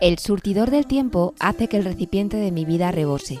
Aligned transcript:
El 0.00 0.18
surtidor 0.20 0.70
del 0.70 0.86
tiempo 0.86 1.34
hace 1.40 1.66
que 1.66 1.76
el 1.76 1.84
recipiente 1.84 2.36
de 2.36 2.52
mi 2.52 2.64
vida 2.64 2.92
rebose. 2.92 3.40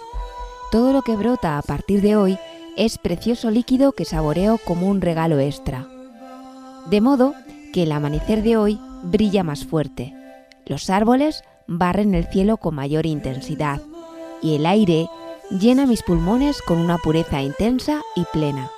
Todo 0.72 0.92
lo 0.92 1.02
que 1.02 1.14
brota 1.14 1.56
a 1.56 1.62
partir 1.62 2.02
de 2.02 2.16
hoy 2.16 2.36
es 2.76 2.98
precioso 2.98 3.50
líquido 3.50 3.92
que 3.92 4.04
saboreo 4.04 4.58
como 4.58 4.88
un 4.88 5.00
regalo 5.00 5.38
extra. 5.38 5.86
De 6.90 7.00
modo 7.00 7.34
que 7.72 7.84
el 7.84 7.92
amanecer 7.92 8.42
de 8.42 8.56
hoy 8.56 8.80
brilla 9.04 9.44
más 9.44 9.64
fuerte. 9.66 10.12
Los 10.66 10.90
árboles 10.90 11.44
barren 11.68 12.14
el 12.14 12.26
cielo 12.26 12.56
con 12.56 12.74
mayor 12.74 13.06
intensidad 13.06 13.80
y 14.42 14.56
el 14.56 14.66
aire 14.66 15.08
llena 15.50 15.86
mis 15.86 16.02
pulmones 16.02 16.60
con 16.60 16.78
una 16.78 16.98
pureza 16.98 17.40
intensa 17.40 18.02
y 18.16 18.24
plena. 18.32 18.68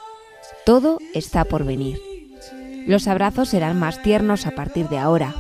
Todo 0.67 0.99
está 1.15 1.47
por 1.47 1.65
venir. 1.65 1.99
Los 2.87 3.09
abrazos 3.09 3.49
serán 3.49 3.79
más 3.79 4.03
tiernos 4.03 4.47
a 4.47 4.51
partir 4.51 4.89
de 4.91 4.99
ahora. 4.99 5.35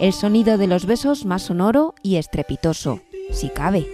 El 0.00 0.12
sonido 0.12 0.58
de 0.58 0.66
los 0.66 0.86
besos 0.86 1.24
más 1.24 1.42
sonoro 1.42 1.94
y 2.02 2.16
estrepitoso, 2.16 3.00
si 3.30 3.48
cabe. 3.48 3.86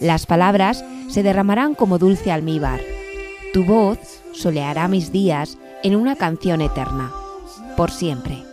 Las 0.00 0.26
palabras 0.26 0.84
se 1.08 1.22
derramarán 1.22 1.74
como 1.74 1.98
dulce 1.98 2.32
almíbar. 2.32 2.80
Tu 3.52 3.64
voz 3.64 3.98
soleará 4.32 4.88
mis 4.88 5.12
días 5.12 5.58
en 5.82 5.96
una 5.96 6.16
canción 6.16 6.60
eterna, 6.60 7.12
por 7.76 7.90
siempre. 7.90 8.47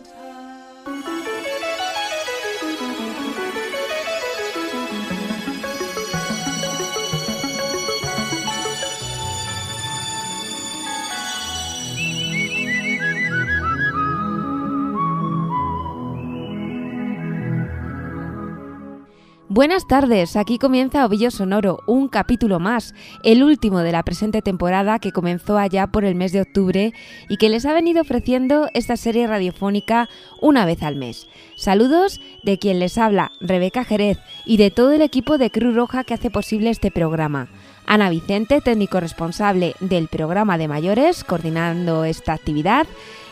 Buenas 19.55 19.87
tardes, 19.87 20.35
aquí 20.35 20.57
comienza 20.57 21.05
Ovillo 21.05 21.31
Sonoro, 21.31 21.79
un 21.87 22.09
capítulo 22.09 22.59
más, 22.59 22.93
el 23.23 23.41
último 23.41 23.79
de 23.79 23.93
la 23.93 24.03
presente 24.03 24.41
temporada 24.41 24.99
que 24.99 25.13
comenzó 25.13 25.57
allá 25.57 25.87
por 25.87 26.03
el 26.03 26.13
mes 26.13 26.33
de 26.33 26.41
octubre 26.41 26.93
y 27.29 27.37
que 27.37 27.47
les 27.47 27.65
ha 27.65 27.71
venido 27.71 28.01
ofreciendo 28.01 28.67
esta 28.73 28.97
serie 28.97 29.27
radiofónica 29.27 30.09
una 30.41 30.65
vez 30.65 30.83
al 30.83 30.97
mes. 30.97 31.29
Saludos 31.55 32.19
de 32.43 32.59
quien 32.59 32.79
les 32.79 32.97
habla, 32.97 33.31
Rebeca 33.39 33.85
Jerez, 33.85 34.17
y 34.43 34.57
de 34.57 34.71
todo 34.71 34.91
el 34.91 35.01
equipo 35.01 35.37
de 35.37 35.49
Cruz 35.49 35.73
Roja 35.73 36.03
que 36.03 36.15
hace 36.15 36.29
posible 36.29 36.69
este 36.69 36.91
programa. 36.91 37.47
Ana 37.85 38.09
Vicente, 38.09 38.59
técnico 38.59 38.99
responsable 38.99 39.73
del 39.79 40.09
programa 40.09 40.57
de 40.57 40.67
mayores, 40.67 41.23
coordinando 41.23 42.03
esta 42.03 42.33
actividad, 42.33 42.87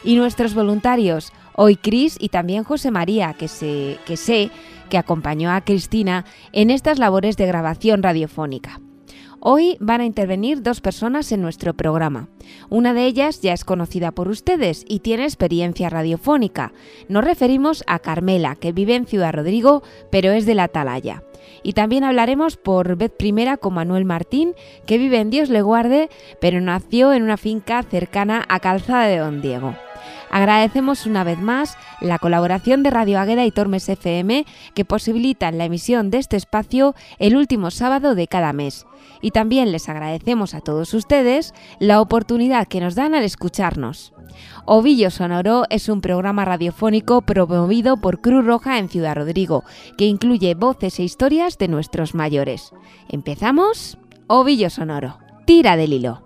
y 0.06 0.16
nuestros 0.16 0.54
voluntarios, 0.54 1.34
hoy 1.56 1.76
Cris 1.76 2.18
y 2.20 2.30
también 2.30 2.64
José 2.64 2.92
María, 2.92 3.34
que, 3.34 3.48
sé 3.48 4.52
que 4.90 4.98
acompañó 4.98 5.52
a 5.52 5.62
Cristina 5.62 6.26
en 6.52 6.70
estas 6.70 7.00
labores 7.00 7.38
de 7.38 7.48
grabación 7.48 8.04
radiofónica. 8.04 8.80
Hoy 9.46 9.76
van 9.82 10.00
a 10.00 10.06
intervenir 10.06 10.62
dos 10.64 10.80
personas 10.80 11.32
en 11.34 11.42
nuestro 11.42 11.74
programa. 11.74 12.30
Una 12.70 12.94
de 12.94 13.06
ellas 13.06 13.42
ya 13.42 13.52
es 13.52 13.66
conocida 13.66 14.14
por 14.14 14.30
ustedes 14.30 14.86
y 14.88 15.00
tiene 15.00 15.26
experiencia 15.26 15.90
radiofónica. 15.90 16.72
Nos 17.10 17.26
referimos 17.26 17.84
a 17.86 18.00
Carmela, 18.00 18.56
que 18.56 18.72
vive 18.72 18.96
en 18.96 19.06
Ciudad 19.06 19.34
Rodrigo, 19.34 19.84
pero 20.10 20.32
es 20.32 20.46
de 20.46 20.56
la 20.56 20.64
Atalaya. 20.64 21.24
Y 21.62 21.74
también 21.74 22.06
hablaremos 22.06 22.56
por 22.56 22.96
vez 22.96 23.12
primera 23.12 23.58
con 23.58 23.74
Manuel 23.74 24.06
Martín, 24.06 24.54
que 24.86 24.98
vive 24.98 25.20
en 25.20 25.30
Dios 25.30 25.50
le 25.50 25.62
guarde, 25.62 26.10
pero 26.40 26.62
nació 26.62 27.12
en 27.12 27.24
una 27.24 27.36
finca 27.36 27.84
cercana 27.84 28.46
a 28.48 28.62
Calzada 28.62 29.08
de 29.08 29.18
Don 29.18 29.42
Diego. 29.42 29.76
Agradecemos 30.34 31.06
una 31.06 31.24
vez 31.24 31.40
más 31.40 31.78
la 32.02 32.18
colaboración 32.18 32.82
de 32.82 32.90
Radio 32.90 33.20
Águeda 33.20 33.46
y 33.46 33.52
Tormes 33.52 33.88
FM 33.88 34.48
que 34.74 34.84
posibilitan 34.84 35.60
la 35.60 35.66
emisión 35.66 36.10
de 36.10 36.18
este 36.18 36.38
espacio 36.38 36.96
el 37.20 37.36
último 37.36 37.70
sábado 37.70 38.16
de 38.16 38.28
cada 38.28 38.52
mes. 38.52 38.88
Y 39.22 39.30
también 39.30 39.72
les 39.72 39.90
agradecemos 39.90 40.56
a 40.56 40.62
todos 40.62 40.96
ustedes 40.96 41.54
la 41.78 42.02
oportunidad 42.02 42.68
que 42.68 42.80
nos 42.80 42.96
dan 42.96 43.14
al 43.14 43.24
escucharnos. 43.24 44.12
Ovillo 44.66 45.12
Sonoro 45.12 45.66
es 45.70 45.88
un 45.88 46.02
programa 46.02 46.46
radiofónico 46.46 47.22
promovido 47.22 47.98
por 47.98 48.20
Cruz 48.20 48.44
Roja 48.44 48.80
en 48.80 48.90
Ciudad 48.90 49.16
Rodrigo, 49.16 49.64
que 50.00 50.06
incluye 50.06 50.56
voces 50.56 50.98
e 50.98 51.04
historias 51.04 51.60
de 51.60 51.68
nuestros 51.68 52.16
mayores. 52.16 52.72
¿Empezamos? 53.08 54.00
Ovillo 54.26 54.72
Sonoro. 54.72 55.20
Tira 55.46 55.78
del 55.78 55.94
hilo. 55.94 56.26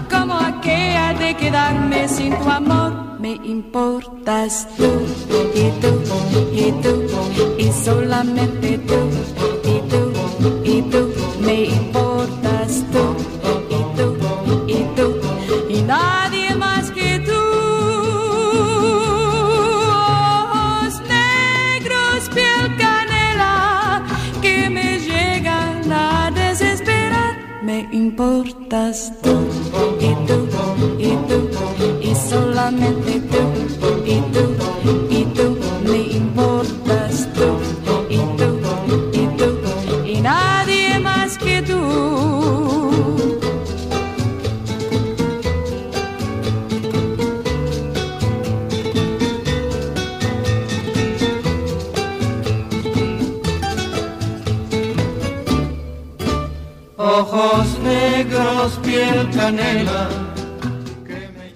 como 0.31 0.45
aquella 0.45 1.13
de 1.13 1.35
quedarme 1.35 2.07
sin 2.07 2.33
tu 2.39 2.49
amor. 2.49 2.91
Me 3.19 3.33
importas 3.43 4.67
tú 4.77 4.89
y 5.53 5.69
tú 5.81 5.91
y 6.53 6.71
tú 6.83 6.93
y 7.57 7.71
solamente 7.71 8.77
tú 8.79 8.99
y 9.63 9.75
tú 9.89 10.01
y 10.63 10.81
tú. 10.83 11.11
Me 11.41 11.65
importas 11.65 12.00
importas 28.41 29.13
tú 29.21 29.29
y 29.99 30.15
tú 30.25 30.47
y 30.97 31.15
tú 31.27 31.49
y 32.01 32.15
solamente 32.15 33.21
tú 33.29 34.03
y 34.05 34.19
tú 34.33 34.50
negros, 58.61 58.79
piel 58.83 59.29
canela. 59.31 60.09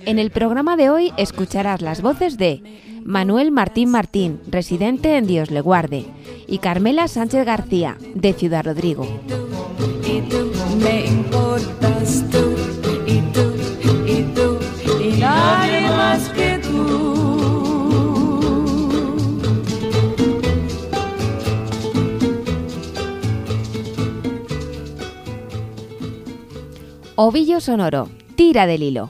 En 0.06 0.20
el 0.20 0.32
programa 0.32 0.78
de 0.78 0.90
hoy 0.90 1.14
escucharás 1.18 1.82
las 1.82 2.02
voces 2.02 2.38
de 2.38 2.62
Manuel 3.04 3.52
Martín 3.52 3.90
Martín, 3.90 4.40
residente 4.48 5.18
en 5.18 5.28
Dios 5.28 5.52
le 5.52 5.62
guarde, 5.62 6.06
y 6.48 6.60
Carmela 6.60 7.08
Sánchez 7.08 7.46
García, 7.46 7.98
de 8.14 8.34
Ciudad 8.34 8.66
Rodrigo. 8.66 9.08
y 10.08 10.22
tú 10.30 10.52
me 10.80 11.06
importas 11.08 12.24
tú 12.32 12.45
Ovillo 27.18 27.62
Sonoro, 27.62 28.10
tira 28.36 28.68
del 28.68 28.84
hilo. 28.84 29.10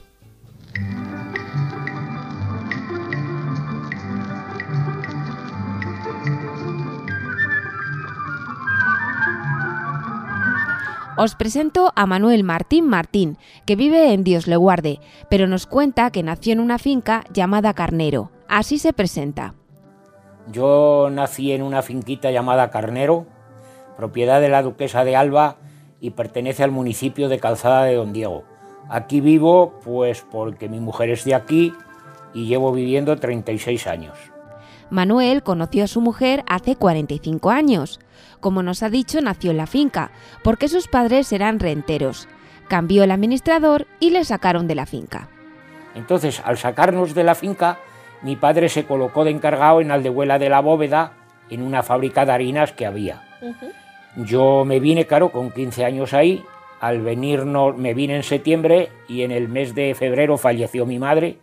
Os 11.18 11.34
presento 11.34 11.92
a 11.96 12.06
Manuel 12.06 12.44
Martín 12.44 12.88
Martín, 12.88 13.40
que 13.66 13.76
vive 13.76 14.14
en 14.14 14.24
Dios 14.24 14.46
le 14.46 14.56
guarde, 14.56 15.00
pero 15.28 15.48
nos 15.48 15.66
cuenta 15.66 16.12
que 16.12 16.22
nació 16.22 16.54
en 16.54 16.60
una 16.60 16.78
finca 16.78 17.24
llamada 17.34 17.74
Carnero. 17.74 18.30
Así 18.48 18.78
se 18.78 18.94
presenta. 18.94 19.56
Yo 20.52 21.10
nací 21.12 21.54
en 21.54 21.64
una 21.64 21.82
finquita 21.82 22.30
llamada 22.30 22.70
Carnero, 22.70 23.26
propiedad 23.98 24.42
de 24.42 24.50
la 24.50 24.62
duquesa 24.62 25.04
de 25.04 25.16
Alba 25.16 25.58
y 26.00 26.12
pertenece 26.12 26.64
al 26.64 26.72
municipio 26.72 27.30
de 27.30 27.40
Calzada 27.40 27.84
de 27.86 27.96
Don 27.96 28.14
Diego. 28.14 28.44
Aquí 28.90 29.22
vivo 29.22 29.80
pues 29.84 30.26
porque 30.30 30.70
mi 30.70 30.80
mujer 30.80 31.10
es 31.10 31.26
de 31.26 31.36
aquí 31.36 31.74
y 32.34 32.46
llevo 32.46 32.72
viviendo 32.72 33.16
36 33.16 33.88
años. 33.88 34.18
Manuel 34.90 35.42
conoció 35.42 35.84
a 35.84 35.88
su 35.88 36.02
mujer 36.02 36.44
hace 36.48 36.76
45 36.76 37.50
años. 37.50 38.00
Como 38.40 38.62
nos 38.62 38.84
ha 38.84 38.90
dicho, 38.90 39.20
nació 39.22 39.52
en 39.52 39.58
la 39.58 39.66
finca, 39.66 40.12
porque 40.44 40.68
sus 40.68 40.88
padres 40.88 41.32
eran 41.32 41.60
renteros. 41.60 42.28
Cambió 42.68 43.04
el 43.04 43.12
administrador 43.12 43.88
y 44.00 44.12
le 44.12 44.24
sacaron 44.24 44.68
de 44.68 44.76
la 44.76 44.86
finca. 44.86 45.30
Entonces, 45.96 46.42
al 46.44 46.58
sacarnos 46.58 47.16
de 47.16 47.24
la 47.24 47.36
finca, 47.36 47.80
mi 48.22 48.36
padre 48.36 48.70
se 48.70 48.86
colocó 48.86 49.24
de 49.24 49.32
encargado 49.32 49.82
en 49.82 49.92
Aldehuela 49.92 50.38
de 50.38 50.50
la 50.50 50.60
Bóveda, 50.60 51.14
en 51.50 51.62
una 51.62 51.84
fábrica 51.84 52.26
de 52.26 52.32
harinas 52.34 52.72
que 52.74 52.86
había. 52.86 53.24
Yo 54.18 54.64
me 54.66 54.80
vine, 54.80 55.06
claro, 55.06 55.30
con 55.30 55.52
15 55.52 55.86
años 55.86 56.14
ahí. 56.14 56.44
Al 56.80 57.02
venirnos, 57.02 57.78
me 57.78 57.94
vine 57.94 58.16
en 58.16 58.24
septiembre 58.24 58.90
y 59.08 59.24
en 59.24 59.32
el 59.32 59.50
mes 59.50 59.76
de 59.76 59.96
febrero 59.96 60.38
falleció 60.38 60.86
mi 60.86 61.00
madre, 61.00 61.38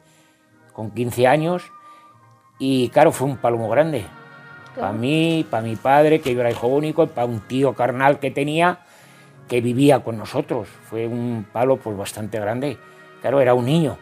con 0.73 0.91
15 0.91 1.27
años. 1.27 1.65
Y 2.59 2.89
claro, 2.91 3.13
fue 3.13 3.27
un 3.27 3.37
palomo 3.37 3.69
grande. 3.69 4.05
Para 4.75 4.93
mí, 4.93 5.45
para 5.51 5.63
mi 5.63 5.77
padre, 5.77 6.21
que 6.21 6.35
yo 6.35 6.41
era 6.41 6.51
hijo 6.51 6.67
único, 6.67 7.07
para 7.07 7.27
un 7.27 7.41
tío 7.41 7.75
carnal 7.75 8.19
que 8.21 8.31
tenía, 8.31 8.81
que 9.49 9.61
vivía 9.61 10.01
con 10.01 10.17
nosotros. 10.17 10.69
Fue 10.89 11.07
un 11.07 11.45
palo 11.53 11.77
pues 11.77 11.97
bastante 11.97 12.41
grande. 12.41 12.79
Claro, 13.21 13.41
era 13.41 13.53
un 13.53 13.67
niño. 13.67 13.99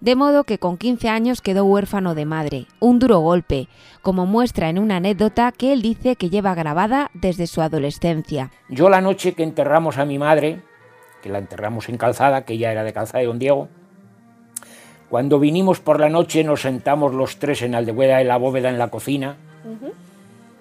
De 0.00 0.16
modo 0.16 0.44
que 0.44 0.58
con 0.58 0.78
15 0.78 1.10
años 1.10 1.42
quedó 1.42 1.64
huérfano 1.66 2.14
de 2.14 2.24
madre, 2.24 2.66
un 2.80 2.98
duro 2.98 3.18
golpe, 3.18 3.68
como 4.00 4.24
muestra 4.24 4.70
en 4.70 4.78
una 4.78 4.96
anécdota 4.96 5.52
que 5.52 5.74
él 5.74 5.82
dice 5.82 6.16
que 6.16 6.30
lleva 6.30 6.54
grabada 6.54 7.10
desde 7.12 7.46
su 7.46 7.60
adolescencia. 7.60 8.50
Yo 8.70 8.88
la 8.88 9.02
noche 9.02 9.34
que 9.34 9.42
enterramos 9.42 9.98
a 9.98 10.06
mi 10.06 10.18
madre, 10.18 10.62
que 11.22 11.28
la 11.28 11.38
enterramos 11.38 11.90
en 11.90 11.98
Calzada, 11.98 12.46
que 12.46 12.56
ya 12.56 12.72
era 12.72 12.82
de 12.82 12.94
Calzada 12.94 13.20
de 13.20 13.26
Don 13.26 13.38
Diego, 13.38 13.68
cuando 15.10 15.38
vinimos 15.38 15.80
por 15.80 16.00
la 16.00 16.08
noche 16.08 16.44
nos 16.44 16.62
sentamos 16.62 17.12
los 17.12 17.38
tres 17.38 17.60
en 17.60 17.74
Aldehueda, 17.74 18.22
en 18.22 18.28
la 18.28 18.38
bóveda, 18.38 18.70
en 18.70 18.78
la 18.78 18.88
cocina, 18.88 19.36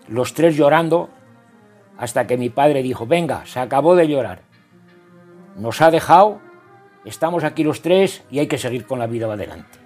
los 0.10 0.34
tres 0.34 0.58
llorando, 0.58 1.10
hasta 1.98 2.28
que 2.28 2.36
mi 2.36 2.50
padre 2.50 2.84
dijo, 2.84 3.06
venga, 3.06 3.46
se 3.46 3.60
acabó 3.60 3.96
de 3.96 4.10
llorar. 4.10 4.42
Nos 5.56 5.82
ha 5.82 5.92
dejado, 5.92 6.42
estamos 7.06 7.44
aquí 7.44 7.64
los 7.64 7.82
tres 7.82 8.24
y 8.30 8.40
hay 8.40 8.48
que 8.48 8.58
seguir 8.58 8.86
con 8.86 9.00
la 9.00 9.08
vida 9.08 9.32
adelante. 9.32 9.80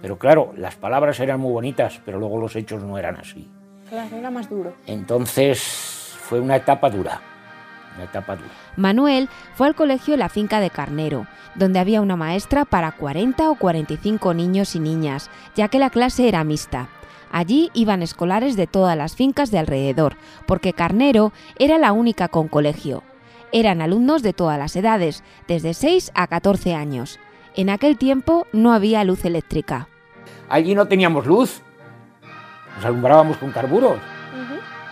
Pero 0.00 0.18
claro, 0.18 0.52
las 0.56 0.74
palabras 0.74 1.20
eran 1.20 1.40
muy 1.40 1.52
bonitas, 1.52 2.00
pero 2.04 2.18
luego 2.18 2.40
los 2.40 2.56
hechos 2.56 2.82
no 2.82 2.98
eran 2.98 3.16
así. 3.16 3.48
Claro, 3.88 4.16
era 4.16 4.30
más 4.30 4.50
duro. 4.50 4.74
Entonces 4.86 5.60
fue 6.20 6.40
una 6.40 6.56
etapa 6.56 6.90
dura, 6.90 7.20
una 7.94 8.04
etapa 8.04 8.34
dura. 8.34 8.50
Manuel 8.76 9.28
fue 9.54 9.68
al 9.68 9.74
colegio 9.74 10.16
La 10.16 10.28
Finca 10.28 10.60
de 10.60 10.70
Carnero, 10.70 11.26
donde 11.54 11.78
había 11.78 12.00
una 12.00 12.16
maestra 12.16 12.64
para 12.64 12.92
40 12.92 13.50
o 13.50 13.54
45 13.54 14.34
niños 14.34 14.74
y 14.74 14.80
niñas, 14.80 15.30
ya 15.54 15.68
que 15.68 15.78
la 15.78 15.90
clase 15.90 16.26
era 16.26 16.42
mixta. 16.42 16.88
Allí 17.30 17.70
iban 17.72 18.02
escolares 18.02 18.56
de 18.56 18.66
todas 18.66 18.96
las 18.96 19.14
fincas 19.14 19.50
de 19.50 19.58
alrededor, 19.58 20.16
porque 20.46 20.72
Carnero 20.72 21.32
era 21.58 21.78
la 21.78 21.92
única 21.92 22.28
con 22.28 22.48
colegio. 22.48 23.02
Eran 23.52 23.82
alumnos 23.82 24.22
de 24.22 24.32
todas 24.32 24.58
las 24.58 24.74
edades, 24.76 25.22
desde 25.46 25.74
6 25.74 26.10
a 26.14 26.26
14 26.26 26.74
años. 26.74 27.18
En 27.54 27.68
aquel 27.68 27.98
tiempo 27.98 28.46
no 28.52 28.72
había 28.72 29.04
luz 29.04 29.24
eléctrica. 29.24 29.88
Allí 30.48 30.74
no 30.74 30.86
teníamos 30.88 31.26
luz, 31.26 31.60
nos 32.76 32.84
alumbrábamos 32.84 33.36
con 33.36 33.50
carburos. 33.52 33.98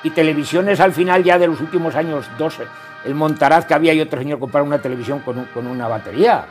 Y 0.03 0.11
televisiones 0.11 0.81
al 0.81 0.93
final 0.93 1.23
ya 1.25 1.39
de 1.39 1.47
los 1.47 1.61
últimos 1.61 1.95
años, 1.95 2.27
dos, 2.39 2.57
el 3.05 3.15
Montaraz 3.15 3.67
que 3.67 3.75
había 3.75 3.93
y 3.95 4.01
otro 4.01 4.19
señor 4.21 4.39
comprar 4.39 4.63
una 4.63 4.81
televisión 4.81 5.21
con, 5.21 5.39
un- 5.39 5.45
con 5.47 5.67
una 5.67 5.89
batería. 5.89 6.45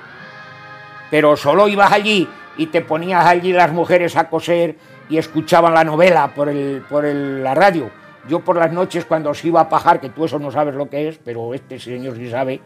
Pero 1.09 1.35
solo 1.35 1.67
ibas 1.67 1.91
allí 1.91 2.27
y 2.57 2.67
te 2.67 2.81
ponías 2.81 3.25
allí 3.25 3.51
las 3.53 3.71
mujeres 3.71 4.15
a 4.17 4.29
coser 4.29 4.77
y 5.09 5.17
escuchaban 5.17 5.73
la 5.73 5.83
novela 5.83 6.27
por, 6.35 6.49
el, 6.49 6.83
por 6.87 7.05
el- 7.05 7.43
la 7.43 7.55
radio. 7.55 7.89
Yo 8.27 8.41
por 8.41 8.57
las 8.57 8.71
noches 8.71 9.05
cuando 9.05 9.29
os 9.29 9.43
iba 9.45 9.61
a 9.61 9.69
pajar, 9.69 9.99
que 9.99 10.09
tú 10.09 10.25
eso 10.25 10.39
no 10.39 10.51
sabes 10.51 10.75
lo 10.75 10.89
que 10.89 11.07
es, 11.07 11.17
pero 11.17 11.53
este 11.53 11.79
señor 11.79 12.15
sí 12.15 12.29
sabe, 12.29 12.61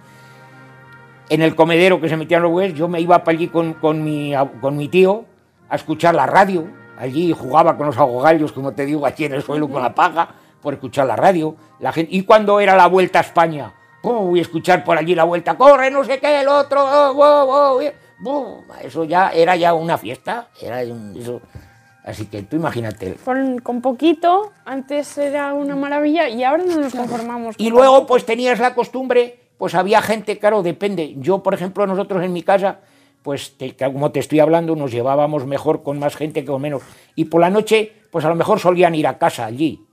en 1.30 1.42
el 1.42 1.56
comedero 1.56 2.02
que 2.02 2.10
se 2.10 2.18
metían 2.18 2.42
los 2.42 2.52
güeyes, 2.52 2.74
yo 2.74 2.88
me 2.88 3.00
iba 3.00 3.24
para 3.24 3.38
allí 3.38 3.48
con, 3.48 3.74
con 3.74 4.04
mi, 4.04 4.34
con 4.62 4.76
mi 4.76 4.88
tío 4.88 5.26
a 5.70 5.76
escuchar 5.76 6.16
la 6.16 6.26
radio. 6.26 6.68
Allí 6.98 7.34
jugaba 7.34 7.78
con 7.78 7.88
los 7.88 7.98
agogallos, 7.98 8.52
como 8.52 8.74
te 8.74 8.86
digo, 8.86 9.06
aquí 9.06 9.26
en 9.26 9.34
el 9.34 9.42
suelo 9.42 9.68
con 9.68 9.82
la 9.82 9.96
paja, 9.96 10.30
por 10.62 10.74
escuchar 10.74 11.08
la 11.08 11.16
radio. 11.16 11.56
La 11.80 11.92
gente, 11.92 12.14
y 12.16 12.24
cuando 12.24 12.60
era 12.60 12.76
la 12.76 12.88
vuelta 12.88 13.20
a 13.20 13.22
España, 13.22 13.74
¡pum! 14.02 14.36
y 14.36 14.40
escuchar 14.40 14.84
por 14.84 14.98
allí 14.98 15.16
la 15.16 15.24
vuelta, 15.24 15.58
corre, 15.58 15.90
no 15.90 16.04
sé 16.04 16.20
qué, 16.20 16.42
el 16.42 16.48
otro, 16.48 16.84
oh, 16.84 17.14
oh, 17.18 17.82
oh, 18.26 18.64
eso 18.82 19.04
ya 19.04 19.30
era 19.30 19.56
ya 19.56 19.74
una 19.74 19.98
fiesta. 19.98 20.50
Era 20.62 20.82
eso. 20.82 21.42
Así 22.04 22.26
que 22.26 22.44
tú 22.44 22.58
imagínate. 22.58 23.16
Con, 23.24 23.60
con 23.60 23.82
poquito, 23.82 24.52
antes 24.66 25.18
era 25.18 25.54
una 25.54 25.76
maravilla 25.76 26.28
y 26.28 26.44
ahora 26.44 26.64
no 26.66 26.78
nos 26.78 26.94
conformamos. 26.94 27.56
Y 27.58 27.70
con 27.70 27.78
luego, 27.80 28.06
pues 28.06 28.26
tenías 28.26 28.60
la 28.60 28.76
costumbre, 28.76 29.40
pues 29.58 29.74
había 29.74 30.02
gente, 30.02 30.38
claro, 30.38 30.62
depende. 30.64 31.16
Yo, 31.18 31.42
por 31.42 31.54
ejemplo, 31.54 31.88
nosotros 31.88 32.22
en 32.24 32.34
mi 32.34 32.44
casa, 32.44 32.80
pues 33.22 33.58
te- 33.58 33.74
que 33.76 33.86
como 33.86 34.12
te 34.12 34.20
estoy 34.20 34.42
hablando, 34.42 34.76
nos 34.76 34.92
llevábamos 34.92 35.46
mejor 35.46 35.82
con 35.82 35.98
más 35.98 36.16
gente 36.18 36.42
que 36.42 36.48
con 36.52 36.62
menos. 36.62 36.82
Y 37.16 37.26
por 37.26 37.40
la 37.40 37.50
noche, 37.50 37.94
pues 38.12 38.26
a 38.26 38.30
lo 38.30 38.36
mejor 38.36 38.60
solían 38.60 38.96
ir 38.96 39.08
a 39.08 39.18
casa 39.18 39.46
allí. 39.46 39.86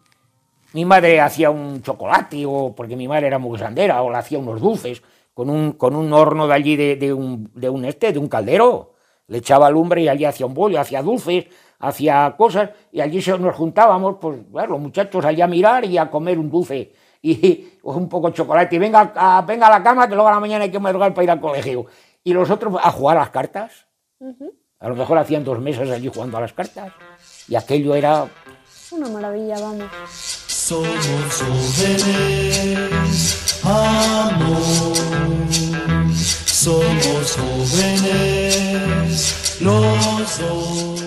Mi 0.72 0.84
madre 0.84 1.20
hacía 1.20 1.50
un 1.50 1.80
chocolate, 1.82 2.44
o 2.46 2.74
porque 2.76 2.96
mi 2.96 3.06
madre 3.06 3.28
era 3.28 3.38
muy 3.38 3.56
grandera, 3.56 4.02
o 4.02 4.10
le 4.10 4.16
hacía 4.18 4.38
unos 4.38 4.60
dulces, 4.60 5.00
con 5.32 5.48
un, 5.48 5.72
con 5.72 5.94
un 5.94 6.12
horno 6.12 6.48
de 6.48 6.54
allí, 6.54 6.74
de, 6.76 6.96
de 6.96 7.12
un, 7.12 7.50
de 7.54 7.68
un 7.70 7.84
este, 7.84 8.12
de 8.12 8.18
un 8.18 8.28
caldero. 8.28 8.89
Le 9.30 9.38
echaba 9.38 9.70
lumbre 9.70 10.02
y 10.02 10.08
allí 10.08 10.24
hacía 10.24 10.44
un 10.44 10.54
bollo, 10.54 10.80
hacía 10.80 11.02
dulces, 11.02 11.46
hacía 11.78 12.34
cosas, 12.36 12.70
y 12.92 13.00
allí 13.00 13.22
se, 13.22 13.38
nos 13.38 13.54
juntábamos, 13.54 14.16
pues, 14.20 14.38
bueno, 14.50 14.72
los 14.72 14.80
muchachos 14.80 15.24
allí 15.24 15.40
a 15.40 15.46
mirar 15.46 15.84
y 15.84 15.96
a 15.98 16.10
comer 16.10 16.38
un 16.38 16.50
dulce 16.50 16.92
y 17.22 17.68
un 17.82 18.08
poco 18.08 18.28
de 18.28 18.34
chocolate, 18.34 18.76
y 18.76 18.78
venga 18.78 19.12
a, 19.14 19.42
venga 19.42 19.66
a 19.66 19.70
la 19.70 19.82
cama, 19.82 20.08
que 20.08 20.14
luego 20.14 20.28
a 20.28 20.32
la 20.32 20.40
mañana 20.40 20.64
hay 20.64 20.70
que 20.70 20.78
madrugar 20.78 21.14
para 21.14 21.24
ir 21.24 21.30
al 21.30 21.40
colegio. 21.40 21.86
Y 22.24 22.32
los 22.32 22.50
otros 22.50 22.74
a 22.82 22.90
jugar 22.90 23.16
a 23.16 23.20
las 23.20 23.30
cartas. 23.30 23.86
A 24.78 24.88
lo 24.88 24.96
mejor 24.96 25.16
hacían 25.18 25.44
dos 25.44 25.60
meses 25.60 25.90
allí 25.90 26.10
jugando 26.12 26.38
a 26.38 26.40
las 26.40 26.52
cartas. 26.52 26.92
Y 27.48 27.54
aquello 27.54 27.94
era 27.94 28.26
Una 28.90 29.08
maravilla, 29.08 29.60
vamos. 29.60 29.88
Somos 30.46 30.88
jóvenes, 31.78 32.84
amor. 33.64 34.96
Somos 36.14 37.36
jóvenes, 37.36 38.39
los 39.60 40.38
dos. 40.38 41.04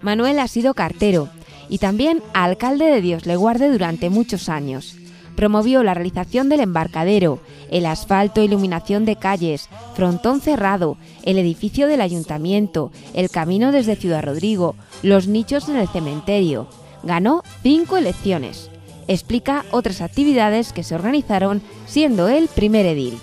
Manuel 0.00 0.38
ha 0.38 0.48
sido 0.48 0.74
cartero 0.74 1.28
y 1.68 1.78
también 1.78 2.22
alcalde 2.34 2.84
de 2.86 3.00
Dios 3.00 3.26
le 3.26 3.36
guarde 3.36 3.70
durante 3.70 4.10
muchos 4.10 4.48
años. 4.48 4.96
Promovió 5.34 5.82
la 5.82 5.94
realización 5.94 6.48
del 6.48 6.60
embarcadero, 6.60 7.40
el 7.70 7.86
asfalto 7.86 8.40
e 8.40 8.44
iluminación 8.44 9.04
de 9.04 9.16
calles, 9.16 9.68
frontón 9.94 10.40
cerrado, 10.40 10.96
el 11.24 11.38
edificio 11.38 11.88
del 11.88 12.02
ayuntamiento, 12.02 12.92
el 13.14 13.30
camino 13.30 13.72
desde 13.72 13.96
Ciudad 13.96 14.22
Rodrigo, 14.22 14.76
los 15.02 15.26
nichos 15.26 15.68
en 15.68 15.76
el 15.76 15.88
cementerio. 15.88 16.68
Ganó 17.02 17.42
cinco 17.62 17.96
elecciones. 17.96 18.70
Explica 19.08 19.64
otras 19.72 20.00
actividades 20.00 20.72
que 20.72 20.84
se 20.84 20.94
organizaron 20.94 21.62
siendo 21.86 22.28
él 22.28 22.48
primer 22.54 22.86
edil. 22.86 23.18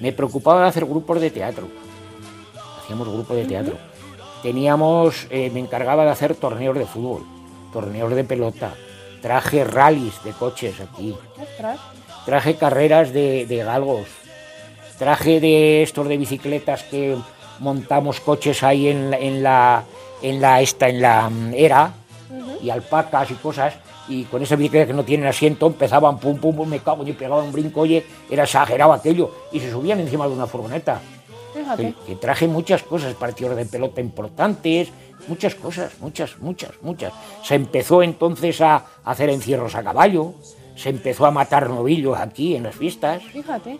me 0.00 0.12
preocupaba 0.12 0.62
de 0.62 0.68
hacer 0.68 0.84
grupos 0.84 1.20
de 1.20 1.30
teatro. 1.30 1.81
Hacíamos 2.82 3.08
grupos 3.08 3.36
de 3.36 3.44
teatro. 3.44 3.76
Teníamos, 4.42 5.26
eh, 5.30 5.50
me 5.52 5.60
encargaba 5.60 6.04
de 6.04 6.10
hacer 6.10 6.34
torneos 6.34 6.76
de 6.76 6.84
fútbol, 6.84 7.24
torneos 7.72 8.12
de 8.14 8.24
pelota, 8.24 8.74
traje 9.20 9.62
rallies 9.62 10.22
de 10.24 10.32
coches 10.32 10.80
aquí, 10.80 11.14
traje 12.26 12.56
carreras 12.56 13.12
de, 13.12 13.46
de 13.46 13.56
galgos, 13.58 14.08
traje 14.98 15.40
de 15.40 15.82
estos 15.82 16.08
de 16.08 16.16
bicicletas 16.16 16.82
que 16.82 17.16
montamos 17.60 18.20
coches 18.20 18.64
ahí 18.64 18.88
en 18.88 19.10
la, 19.10 19.18
en 19.18 19.42
la, 19.42 19.84
en 20.20 20.40
la, 20.40 20.60
esta, 20.60 20.88
en 20.88 21.00
la 21.00 21.30
mm, 21.30 21.54
era, 21.54 21.94
y 22.60 22.70
alpacas 22.70 23.30
y 23.30 23.34
cosas, 23.34 23.74
y 24.08 24.24
con 24.24 24.42
esa 24.42 24.56
bicicleta 24.56 24.88
que 24.88 24.92
no 24.92 25.04
tienen 25.04 25.28
asiento 25.28 25.68
empezaban 25.68 26.18
pum, 26.18 26.36
pum, 26.38 26.54
pum, 26.54 26.68
me 26.68 26.80
cago, 26.80 27.06
y 27.06 27.12
pegaban 27.12 27.44
un 27.44 27.52
brinco, 27.52 27.82
oye, 27.82 28.04
era 28.28 28.42
exagerado 28.42 28.92
aquello, 28.92 29.30
y 29.52 29.60
se 29.60 29.70
subían 29.70 30.00
encima 30.00 30.26
de 30.26 30.34
una 30.34 30.46
furgoneta. 30.46 31.00
Fíjate. 31.52 31.94
Que, 31.94 32.04
que 32.06 32.16
traje 32.16 32.48
muchas 32.48 32.82
cosas, 32.82 33.14
partidos 33.14 33.56
de 33.56 33.66
pelota 33.66 34.00
importantes, 34.00 34.88
muchas 35.28 35.54
cosas, 35.54 35.92
muchas, 36.00 36.38
muchas, 36.38 36.70
muchas. 36.82 37.12
Se 37.42 37.54
empezó 37.54 38.02
entonces 38.02 38.60
a 38.60 38.86
hacer 39.04 39.30
encierros 39.30 39.74
a 39.74 39.82
caballo, 39.82 40.34
se 40.76 40.90
empezó 40.90 41.26
a 41.26 41.30
matar 41.30 41.68
novillos 41.68 42.18
aquí 42.18 42.56
en 42.56 42.64
las 42.64 42.74
fiestas. 42.74 43.22
Fíjate. 43.24 43.78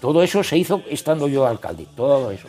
Todo 0.00 0.22
eso 0.22 0.42
se 0.42 0.56
hizo 0.56 0.82
estando 0.88 1.28
yo 1.28 1.46
alcalde, 1.46 1.86
todo 1.94 2.30
eso. 2.30 2.48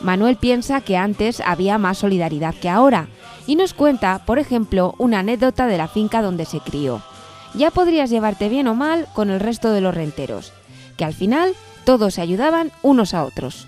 Manuel 0.00 0.36
piensa 0.36 0.80
que 0.80 0.96
antes 0.96 1.40
había 1.40 1.78
más 1.78 1.98
solidaridad 1.98 2.54
que 2.54 2.68
ahora 2.68 3.08
y 3.46 3.54
nos 3.54 3.74
cuenta, 3.74 4.22
por 4.26 4.38
ejemplo, 4.38 4.94
una 4.98 5.20
anécdota 5.20 5.66
de 5.66 5.78
la 5.78 5.88
finca 5.88 6.22
donde 6.22 6.46
se 6.46 6.60
crió. 6.60 7.02
Ya 7.54 7.70
podrías 7.70 8.10
llevarte 8.10 8.48
bien 8.48 8.66
o 8.68 8.74
mal 8.74 9.06
con 9.14 9.30
el 9.30 9.40
resto 9.40 9.72
de 9.72 9.80
los 9.80 9.94
renteros, 9.94 10.52
que 10.96 11.04
al 11.04 11.14
final 11.14 11.54
todos 11.90 12.14
se 12.14 12.20
ayudaban 12.20 12.70
unos 12.82 13.14
a 13.14 13.24
otros. 13.24 13.66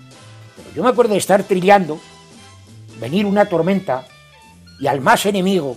Yo 0.73 0.81
me 0.81 0.87
acuerdo 0.87 1.11
de 1.11 1.17
estar 1.19 1.43
trillando, 1.43 1.99
venir 2.97 3.25
una 3.25 3.43
tormenta 3.43 4.05
y 4.79 4.87
al 4.87 5.01
más 5.01 5.25
enemigo, 5.25 5.75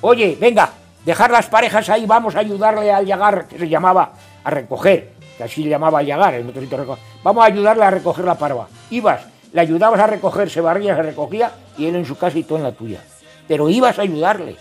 oye, 0.00 0.36
venga, 0.40 0.72
dejar 1.06 1.30
las 1.30 1.46
parejas 1.46 1.88
ahí, 1.90 2.04
vamos 2.04 2.34
a 2.34 2.40
ayudarle 2.40 2.90
al 2.90 3.06
llagar, 3.06 3.46
que 3.46 3.60
se 3.60 3.68
llamaba 3.68 4.10
a 4.42 4.50
recoger, 4.50 5.12
que 5.38 5.44
así 5.44 5.62
le 5.62 5.70
llamaba 5.70 6.00
al 6.00 6.06
llagar, 6.06 6.34
el 6.34 6.44
motorito 6.44 6.76
recoger. 6.76 7.04
Vamos 7.22 7.44
a 7.44 7.46
ayudarle 7.46 7.84
a 7.84 7.90
recoger 7.92 8.24
la 8.24 8.34
parva. 8.34 8.66
Ibas, 8.90 9.20
le 9.52 9.60
ayudabas 9.60 10.00
a 10.00 10.08
recoger, 10.08 10.50
se 10.50 10.60
barría, 10.60 10.96
se 10.96 11.02
recogía 11.02 11.52
y 11.78 11.86
él 11.86 11.94
en 11.94 12.06
su 12.06 12.16
casa 12.16 12.36
y 12.36 12.42
tú 12.42 12.56
en 12.56 12.64
la 12.64 12.72
tuya. 12.72 13.04
Pero 13.46 13.70
ibas 13.70 14.00
a 14.00 14.02
ayudarle. 14.02 14.56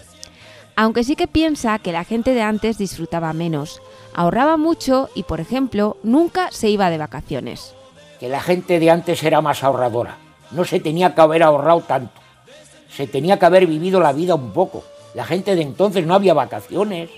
Aunque 0.75 1.04
sí 1.04 1.16
que 1.16 1.28
piensa 1.28 1.80
que 1.80 1.92
la 1.92 2.04
gente 2.04 2.36
de 2.36 2.44
antes 2.44 2.78
disfrutaba 2.78 3.34
menos, 3.34 3.82
ahorraba 4.13 4.58
mucho 4.58 5.10
y, 5.15 5.24
por 5.24 5.39
ejemplo, 5.39 5.98
nunca 6.03 6.51
se 6.51 6.70
iba 6.70 6.89
de 6.89 6.98
vacaciones. 6.98 7.74
que 8.20 8.29
la 8.29 8.41
gente 8.41 8.79
de 8.79 8.89
antes 8.89 9.22
era 9.24 9.41
más 9.41 9.63
ahorradora. 9.63 10.17
No 10.51 10.63
se 10.63 10.79
tenía 10.79 11.13
que 11.13 11.20
haber 11.20 11.43
ahorrado 11.43 11.82
tanto. 11.82 12.22
Se 12.89 13.05
tenía 13.05 13.38
que 13.38 13.46
haber 13.46 13.65
vivido 13.67 14.00
la 14.00 14.13
vida 14.13 14.36
un 14.36 14.53
poco. 14.53 14.84
La 15.13 15.25
gente 15.25 15.55
de 15.55 15.62
entonces 15.62 16.05
no 16.05 16.13
había 16.13 16.34
vacaciones. 16.34 17.10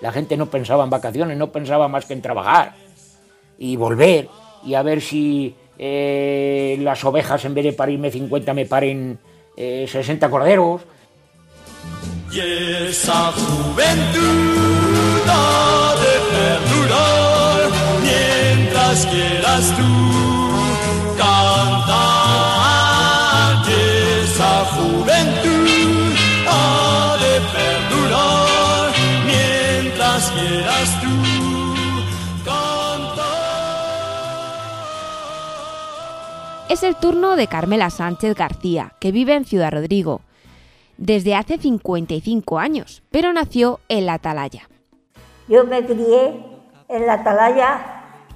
La 0.00 0.10
gente 0.10 0.36
no 0.36 0.46
pensaba 0.46 0.82
en 0.82 0.90
vacaciones, 0.90 1.38
no 1.38 1.52
pensaba 1.52 1.86
más 1.86 2.06
que 2.06 2.14
en 2.14 2.22
trabajar 2.22 2.74
y 3.56 3.76
volver 3.76 4.28
y 4.64 4.74
a 4.74 4.82
ver 4.82 5.00
si 5.00 5.54
eh, 5.78 6.76
las 6.80 7.04
ovejas 7.04 7.44
en 7.44 7.54
vez 7.54 7.64
de 7.64 7.72
parirme 7.72 8.10
50 8.10 8.54
me 8.54 8.66
paren 8.66 9.18
eh, 9.56 9.86
60 9.88 10.28
corderos. 10.28 10.82
Y 12.32 12.40
esa 12.40 13.32
juventud 13.32 14.91
ha 15.28 15.94
de 16.04 16.14
perdurar 16.36 17.70
mientras 18.02 19.06
quieras 19.06 19.64
tú 19.76 19.92
cantar. 21.16 22.42
Esa 24.24 24.54
juventud 24.74 26.14
ha 26.48 27.16
de 27.24 27.34
perdurar 27.56 28.90
mientras 29.26 30.30
quieras 30.30 30.88
tú. 31.00 31.12
Es 36.72 36.82
el 36.82 36.96
turno 36.96 37.36
de 37.36 37.48
Carmela 37.48 37.90
Sánchez 37.90 38.34
García, 38.34 38.94
que 38.98 39.12
vive 39.12 39.34
en 39.34 39.44
Ciudad 39.44 39.70
Rodrigo, 39.70 40.22
desde 40.96 41.34
hace 41.34 41.58
55 41.58 42.58
años, 42.58 43.02
pero 43.10 43.30
nació 43.34 43.80
en 43.90 44.06
la 44.06 44.14
Atalaya. 44.14 44.70
Yo 45.48 45.64
me 45.64 45.84
crié 45.84 46.44
en 46.88 47.06
la 47.06 47.14
atalaya, 47.14 47.80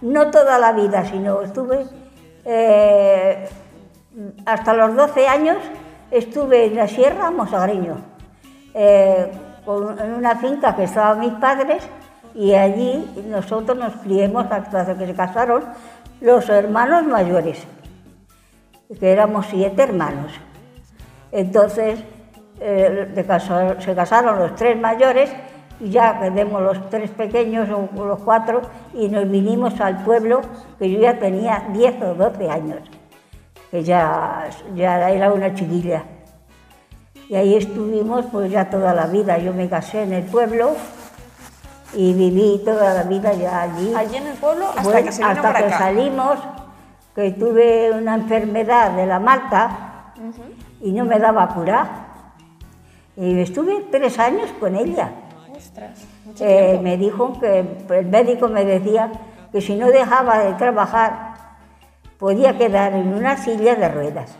no 0.00 0.30
toda 0.30 0.58
la 0.58 0.72
vida, 0.72 1.04
sino 1.04 1.42
estuve 1.42 1.86
eh, 2.44 3.48
hasta 4.44 4.74
los 4.74 4.94
12 4.96 5.28
años, 5.28 5.58
estuve 6.10 6.66
en 6.66 6.76
la 6.76 6.88
Sierra 6.88 7.30
Mosagreño, 7.30 7.96
eh, 8.74 9.30
en 9.66 10.14
una 10.14 10.36
finca 10.36 10.74
que 10.76 10.84
estaban 10.84 11.20
mis 11.20 11.32
padres 11.34 11.82
y 12.34 12.54
allí 12.54 13.24
nosotros 13.28 13.76
nos 13.76 13.94
criemos 13.96 14.46
hasta 14.50 14.96
que 14.96 15.06
se 15.06 15.14
casaron 15.14 15.64
los 16.20 16.48
hermanos 16.48 17.04
mayores, 17.04 17.66
que 18.98 19.10
éramos 19.10 19.46
siete 19.46 19.82
hermanos. 19.82 20.32
Entonces 21.32 21.98
eh, 22.60 23.12
se 23.80 23.94
casaron 23.94 24.38
los 24.38 24.54
tres 24.54 24.78
mayores 24.78 25.30
y 25.80 25.90
ya 25.90 26.18
quedemos 26.18 26.62
los 26.62 26.90
tres 26.90 27.10
pequeños 27.10 27.68
o 27.70 28.04
los 28.04 28.20
cuatro 28.20 28.62
y 28.94 29.08
nos 29.08 29.30
vinimos 29.30 29.80
al 29.80 30.02
pueblo 30.02 30.40
que 30.78 30.90
yo 30.90 31.00
ya 31.00 31.18
tenía 31.18 31.64
10 31.72 32.02
o 32.02 32.14
12 32.14 32.50
años, 32.50 32.80
que 33.70 33.82
ya, 33.82 34.48
ya 34.74 35.10
era 35.10 35.32
una 35.32 35.54
chiquilla. 35.54 36.04
Y 37.28 37.34
ahí 37.34 37.56
estuvimos 37.56 38.26
pues 38.26 38.50
ya 38.50 38.70
toda 38.70 38.94
la 38.94 39.06
vida. 39.06 39.36
Yo 39.38 39.52
me 39.52 39.68
casé 39.68 40.04
en 40.04 40.12
el 40.12 40.24
pueblo 40.24 40.76
y 41.92 42.14
viví 42.14 42.62
toda 42.64 42.94
la 42.94 43.02
vida 43.02 43.32
ya 43.34 43.62
allí. 43.62 43.92
Allí 43.94 44.16
en 44.16 44.28
el 44.28 44.36
pueblo 44.36 44.68
hasta 44.68 44.82
Bueno, 44.82 45.04
que 45.04 45.12
se 45.12 45.24
hasta 45.24 45.42
para 45.42 45.58
que 45.58 45.66
acá. 45.66 45.78
salimos, 45.78 46.38
que 47.14 47.32
tuve 47.32 47.90
una 47.90 48.14
enfermedad 48.14 48.92
de 48.92 49.06
la 49.06 49.18
malta 49.18 50.12
y 50.80 50.92
no 50.92 51.04
me 51.04 51.18
daba 51.18 51.48
cura. 51.48 52.06
Y 53.16 53.40
estuve 53.40 53.86
tres 53.90 54.18
años 54.18 54.52
con 54.60 54.76
ella. 54.76 55.10
Ostras, 55.76 56.06
mucho 56.24 56.42
Eh, 56.44 56.64
tiempo. 56.70 56.82
me 56.82 56.96
dijo 56.96 57.38
que 57.38 57.58
el 57.98 58.06
médico 58.06 58.48
me 58.48 58.64
decía 58.64 59.12
que 59.52 59.60
si 59.60 59.74
no 59.76 59.88
dejaba 59.88 60.38
de 60.38 60.54
trabajar 60.54 61.34
podía 62.18 62.56
quedar 62.56 62.94
en 62.94 63.12
una 63.12 63.36
silla 63.36 63.74
de 63.74 63.88
ruedas. 63.90 64.34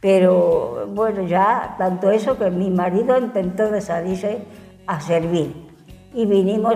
Pero 0.00 0.86
bueno, 0.88 1.22
ya 1.26 1.74
tanto 1.78 2.10
eso 2.10 2.36
que 2.38 2.50
mi 2.50 2.70
marido 2.70 3.16
intentó 3.18 3.70
de 3.70 3.80
salirse 3.80 4.44
a 4.86 5.00
servir 5.00 5.66
y 6.14 6.26
vinimos 6.26 6.74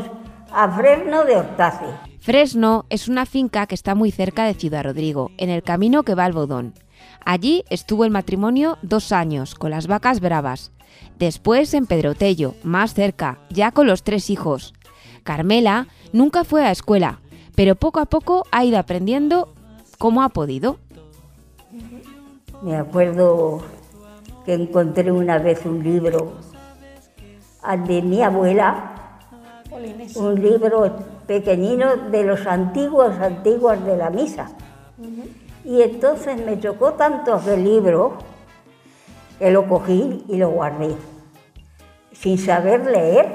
a 0.50 0.68
Fresno 0.70 1.24
de 1.24 1.36
Hortace. 1.36 1.84
Fresno 2.20 2.86
es 2.88 3.06
una 3.08 3.26
finca 3.26 3.66
que 3.66 3.74
está 3.74 3.94
muy 3.94 4.10
cerca 4.10 4.44
de 4.44 4.54
Ciudad 4.54 4.84
Rodrigo, 4.84 5.30
en 5.36 5.50
el 5.50 5.62
camino 5.62 6.02
que 6.02 6.14
va 6.14 6.24
al 6.24 6.32
Bodón. 6.32 6.72
Allí 7.24 7.64
estuvo 7.70 8.04
el 8.04 8.10
matrimonio 8.10 8.78
dos 8.82 9.12
años, 9.12 9.54
con 9.54 9.70
las 9.70 9.86
vacas 9.86 10.20
bravas. 10.20 10.72
Después 11.18 11.74
en 11.74 11.86
Pedrotello, 11.86 12.54
más 12.62 12.94
cerca, 12.94 13.38
ya 13.50 13.72
con 13.72 13.86
los 13.86 14.02
tres 14.02 14.30
hijos. 14.30 14.74
Carmela 15.22 15.86
nunca 16.12 16.44
fue 16.44 16.64
a 16.64 16.70
escuela, 16.70 17.20
pero 17.54 17.74
poco 17.74 18.00
a 18.00 18.06
poco 18.06 18.46
ha 18.50 18.64
ido 18.64 18.78
aprendiendo 18.78 19.52
como 19.98 20.22
ha 20.22 20.30
podido. 20.30 20.78
Me 22.62 22.76
acuerdo 22.76 23.62
que 24.44 24.54
encontré 24.54 25.12
una 25.12 25.38
vez 25.38 25.64
un 25.66 25.82
libro 25.82 26.32
al 27.62 27.86
de 27.86 28.02
mi 28.02 28.22
abuela, 28.22 29.18
un 30.14 30.40
libro 30.40 30.96
pequeñino 31.26 31.96
de 32.10 32.24
los 32.24 32.46
antiguos, 32.46 33.18
antiguos 33.18 33.84
de 33.84 33.96
la 33.96 34.10
misa. 34.10 34.50
Y 35.64 35.82
entonces 35.82 36.44
me 36.44 36.58
chocó 36.58 36.94
tanto 36.94 37.34
aquel 37.34 37.62
libro 37.62 38.18
que 39.40 39.50
lo 39.50 39.66
cogí 39.66 40.24
y 40.28 40.36
lo 40.36 40.50
guardé. 40.50 40.94
Sin 42.12 42.38
saber 42.38 42.86
leer, 42.86 43.32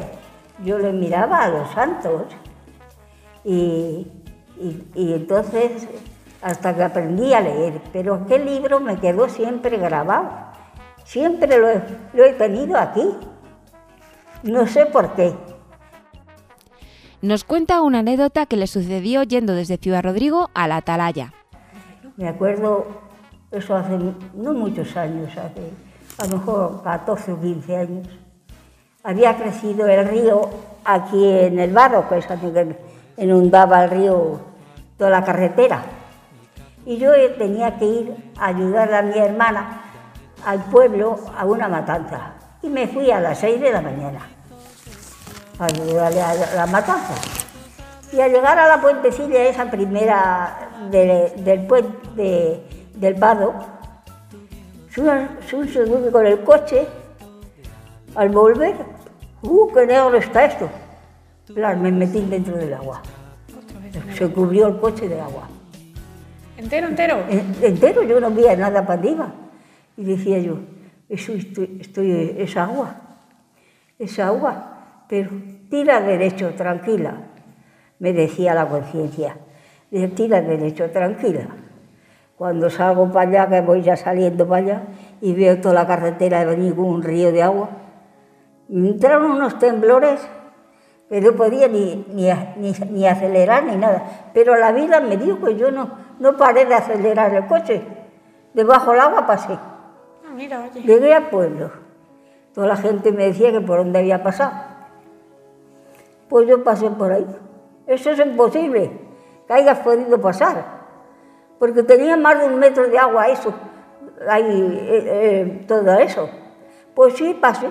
yo 0.64 0.78
le 0.80 0.94
miraba 0.94 1.44
a 1.44 1.50
los 1.50 1.70
santos. 1.72 2.24
Y, 3.44 4.08
y- 4.60 4.84
y 4.96 5.14
entonces, 5.14 5.88
hasta 6.42 6.76
que 6.76 6.84
aprendí 6.84 7.34
a 7.34 7.42
leer, 7.42 7.82
pero 7.92 8.14
aquel 8.16 8.46
libro 8.46 8.80
me 8.80 8.98
quedó 8.98 9.28
siempre 9.28 9.78
grabado. 9.78 10.30
Siempre 11.04 11.58
lo 11.58 11.70
he, 11.70 11.82
lo 12.14 12.24
he 12.24 12.34
tenido 12.34 12.78
aquí. 12.78 13.04
No 14.44 14.66
sé 14.68 14.86
por 14.86 15.14
qué. 15.16 15.34
Nos 17.22 17.44
cuenta 17.44 17.82
una 17.82 18.00
anécdota 18.00 18.46
que 18.46 18.58
le 18.58 18.68
sucedió 18.68 19.24
yendo 19.24 19.54
desde 19.54 19.78
Ciudad 19.78 20.04
Rodrigo 20.04 20.50
a 20.54 20.68
la 20.68 20.78
Atalaya. 20.78 21.34
Me 22.18 22.28
acuerdo, 22.28 22.86
eso 23.52 23.76
hace 23.76 23.98
no 24.36 24.54
muchos 24.54 24.96
años, 24.96 25.32
hace 25.36 25.72
a 26.18 26.26
lo 26.28 26.38
mejor 26.38 26.82
14 26.84 27.32
o 27.34 27.40
15 27.40 27.78
años. 27.78 28.08
Había 29.04 29.38
crecido 29.38 29.88
el 29.88 30.08
río 30.08 30.50
aquí 30.84 31.28
en 31.28 31.60
el 31.60 31.72
barro, 31.74 32.08
que 32.10 32.18
es 32.18 32.28
donde 32.28 32.76
que 33.16 33.24
inundaba 33.24 33.84
el 33.84 33.92
río 33.92 34.40
toda 34.98 35.10
la 35.12 35.24
carretera. 35.24 35.84
Y 36.86 36.98
yo 36.98 37.12
tenía 37.38 37.78
que 37.78 37.86
ir 37.86 38.34
a 38.40 38.48
ayudar 38.48 38.94
a 38.94 39.02
mi 39.02 39.18
hermana 39.18 39.82
al 40.46 40.64
pueblo 40.66 41.18
a 41.38 41.46
una 41.46 41.68
matanza. 41.68 42.34
Y 42.62 42.70
me 42.70 42.88
fui 42.88 43.12
a 43.12 43.20
las 43.20 43.40
6 43.40 43.60
de 43.62 43.72
la 43.72 43.82
mañana 43.82 44.20
a 45.60 45.66
ayudarle 45.66 46.22
a 46.22 46.34
la- 46.56 46.66
matanza. 46.68 47.14
Y 48.12 48.20
al 48.22 48.32
llegar 48.32 48.58
a 48.58 48.68
la 48.68 48.82
puentecilla 48.82 49.44
esa 49.44 49.66
primera 49.70 50.70
de- 50.90 51.34
del 51.38 51.66
puente 51.68 52.64
del 52.96 53.14
Vado, 53.16 53.54
su 54.96 55.64
sube 55.66 56.12
con 56.12 56.26
el 56.26 56.42
coche, 56.44 56.86
al 58.16 58.30
volver, 58.30 58.76
¡uh, 59.42 59.68
qué 59.74 59.86
negro 59.86 60.16
está 60.16 60.46
esto! 60.46 60.70
Claro, 61.54 61.78
me 61.80 61.92
metí 61.92 62.22
dentro 62.22 62.56
del 62.58 62.74
agua. 62.74 63.02
Se 64.14 64.28
cubrió 64.30 64.68
el 64.68 64.80
coche 64.80 65.08
de 65.08 65.20
agua. 65.20 65.48
Entero, 66.58 66.88
entero. 66.88 67.24
En- 67.30 67.56
Entero, 67.62 68.04
yo 68.04 68.20
no 68.20 68.32
veía 68.32 68.56
nada 68.56 68.86
para 68.86 69.00
arriba. 69.00 69.34
Y 69.98 70.04
decía 70.06 70.40
yo, 70.40 70.58
eso 71.10 71.34
estoy, 71.34 71.78
estoy- 71.82 72.36
es 72.38 72.58
agua, 72.58 72.96
es 74.00 74.18
agua, 74.20 75.04
pero 75.08 75.30
tira 75.70 76.02
derecho, 76.02 76.54
tranquila, 76.56 77.14
me 78.00 78.12
decía 78.14 78.54
la 78.54 78.68
conciencia. 78.68 79.38
Dice, 79.92 80.08
tira 80.10 80.42
derecho, 80.42 80.90
tranquila. 80.90 81.48
Cuando 82.38 82.70
salgo 82.70 83.12
para 83.12 83.30
allá, 83.30 83.50
que 83.50 83.62
voy 83.62 83.82
ya 83.82 83.96
saliendo 83.96 84.48
para 84.48 84.62
allá, 84.62 84.82
y 85.22 85.34
veo 85.34 85.62
toda 85.62 85.74
la 85.74 85.88
carretera 85.88 86.40
de 86.40 86.46
venir 86.46 86.76
con 86.76 86.86
un 86.86 87.02
río 87.02 87.32
de 87.32 87.42
agua, 87.42 87.70
me 88.68 88.90
entraron 88.90 89.32
unos 89.32 89.58
temblores 89.58 90.28
que 91.10 91.22
no 91.22 91.34
podía 91.34 91.68
ni, 91.68 92.06
ni, 92.10 92.30
ni, 92.58 92.72
ni 92.92 93.08
acelerar 93.08 93.64
ni 93.64 93.78
nada. 93.78 94.32
Pero 94.34 94.56
la 94.56 94.72
vida 94.72 95.00
me 95.00 95.18
dio 95.18 95.40
que 95.40 95.56
yo 95.56 95.72
no, 95.72 95.90
no 96.20 96.36
paré 96.36 96.66
de 96.66 96.74
acelerar 96.74 97.34
el 97.34 97.46
coche. 97.46 97.82
Debajo 98.54 98.92
del 98.92 99.02
agua 99.02 99.28
pasé. 99.28 99.54
Ah, 99.54 100.32
mira, 100.34 100.62
oye. 100.62 100.82
Llegué 100.82 101.14
al 101.14 101.30
pueblo. 101.30 101.72
Toda 102.54 102.68
la 102.68 102.78
gente 102.78 103.12
me 103.12 103.26
decía 103.26 103.52
que 103.52 103.62
por 103.62 103.78
dónde 103.78 104.00
había 104.00 104.24
pasado. 104.24 104.54
Pues 106.28 106.48
yo 106.48 106.64
pasé 106.64 106.90
por 106.90 107.12
ahí. 107.12 107.28
Eso 107.86 108.12
es 108.12 108.20
imposible, 108.20 108.92
que 109.48 109.54
hayas 109.54 109.80
podido 109.80 110.20
pasar. 110.20 110.75
Porque 111.60 111.84
tenía 111.84 112.18
más 112.18 112.40
de 112.40 112.46
un 112.46 112.60
metro 112.60 112.88
de 112.88 112.98
agua 112.98 113.30
eso, 113.30 113.54
ahí, 114.28 114.44
eh, 114.46 115.04
eh, 115.06 115.66
todo 115.68 115.98
eso. 116.00 116.30
Pues 116.94 117.16
sí, 117.16 117.38
pasé. 117.40 117.70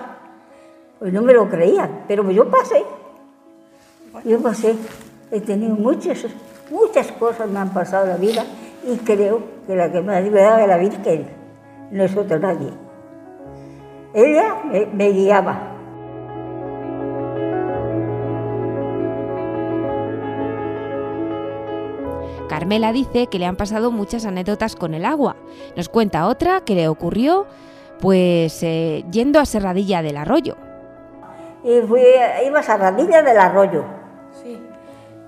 Pues 0.99 1.13
no 1.13 1.21
me 1.21 1.33
lo 1.33 1.49
creían, 1.49 2.03
pero 2.07 2.29
yo 2.31 2.49
pasé. 2.49 2.83
Yo 4.23 4.39
pasé. 4.39 4.75
He 5.31 5.41
tenido 5.41 5.75
muchas, 5.75 6.25
muchas 6.69 7.11
cosas 7.13 7.49
me 7.49 7.59
han 7.59 7.73
pasado 7.73 8.05
en 8.05 8.11
la 8.11 8.17
vida 8.17 8.45
y 8.83 8.97
creo 8.97 9.41
que 9.67 9.75
la 9.75 9.91
que 9.91 10.01
me 10.01 10.15
ha 10.15 10.21
liberado 10.21 10.59
es 10.59 10.67
la 10.67 10.77
Virgen, 10.77 11.27
no 11.91 12.03
es 12.03 12.15
otra 12.15 12.37
nadie. 12.39 12.71
Ella 14.13 14.55
me, 14.63 14.85
me 14.85 15.09
guiaba. 15.09 15.74
Carmela 22.65 22.91
dice 22.91 23.27
que 23.27 23.37
le 23.37 23.45
han 23.45 23.55
pasado 23.57 23.91
muchas 23.91 24.25
anécdotas 24.25 24.75
con 24.75 24.95
el 24.95 25.05
agua. 25.05 25.35
Nos 25.77 25.87
cuenta 25.87 26.25
otra 26.25 26.61
que 26.61 26.73
le 26.73 26.87
ocurrió 26.87 27.45
pues 28.01 28.63
eh, 28.63 29.05
yendo 29.11 29.39
a 29.39 29.45
Serradilla 29.45 30.01
del 30.01 30.17
Arroyo. 30.17 30.55
Y 31.63 31.81
fui, 31.87 32.01
iba 32.43 32.59
a 32.59 32.63
Serradilla 32.63 33.21
del 33.21 33.37
Arroyo. 33.37 33.83
Sí, 34.41 34.59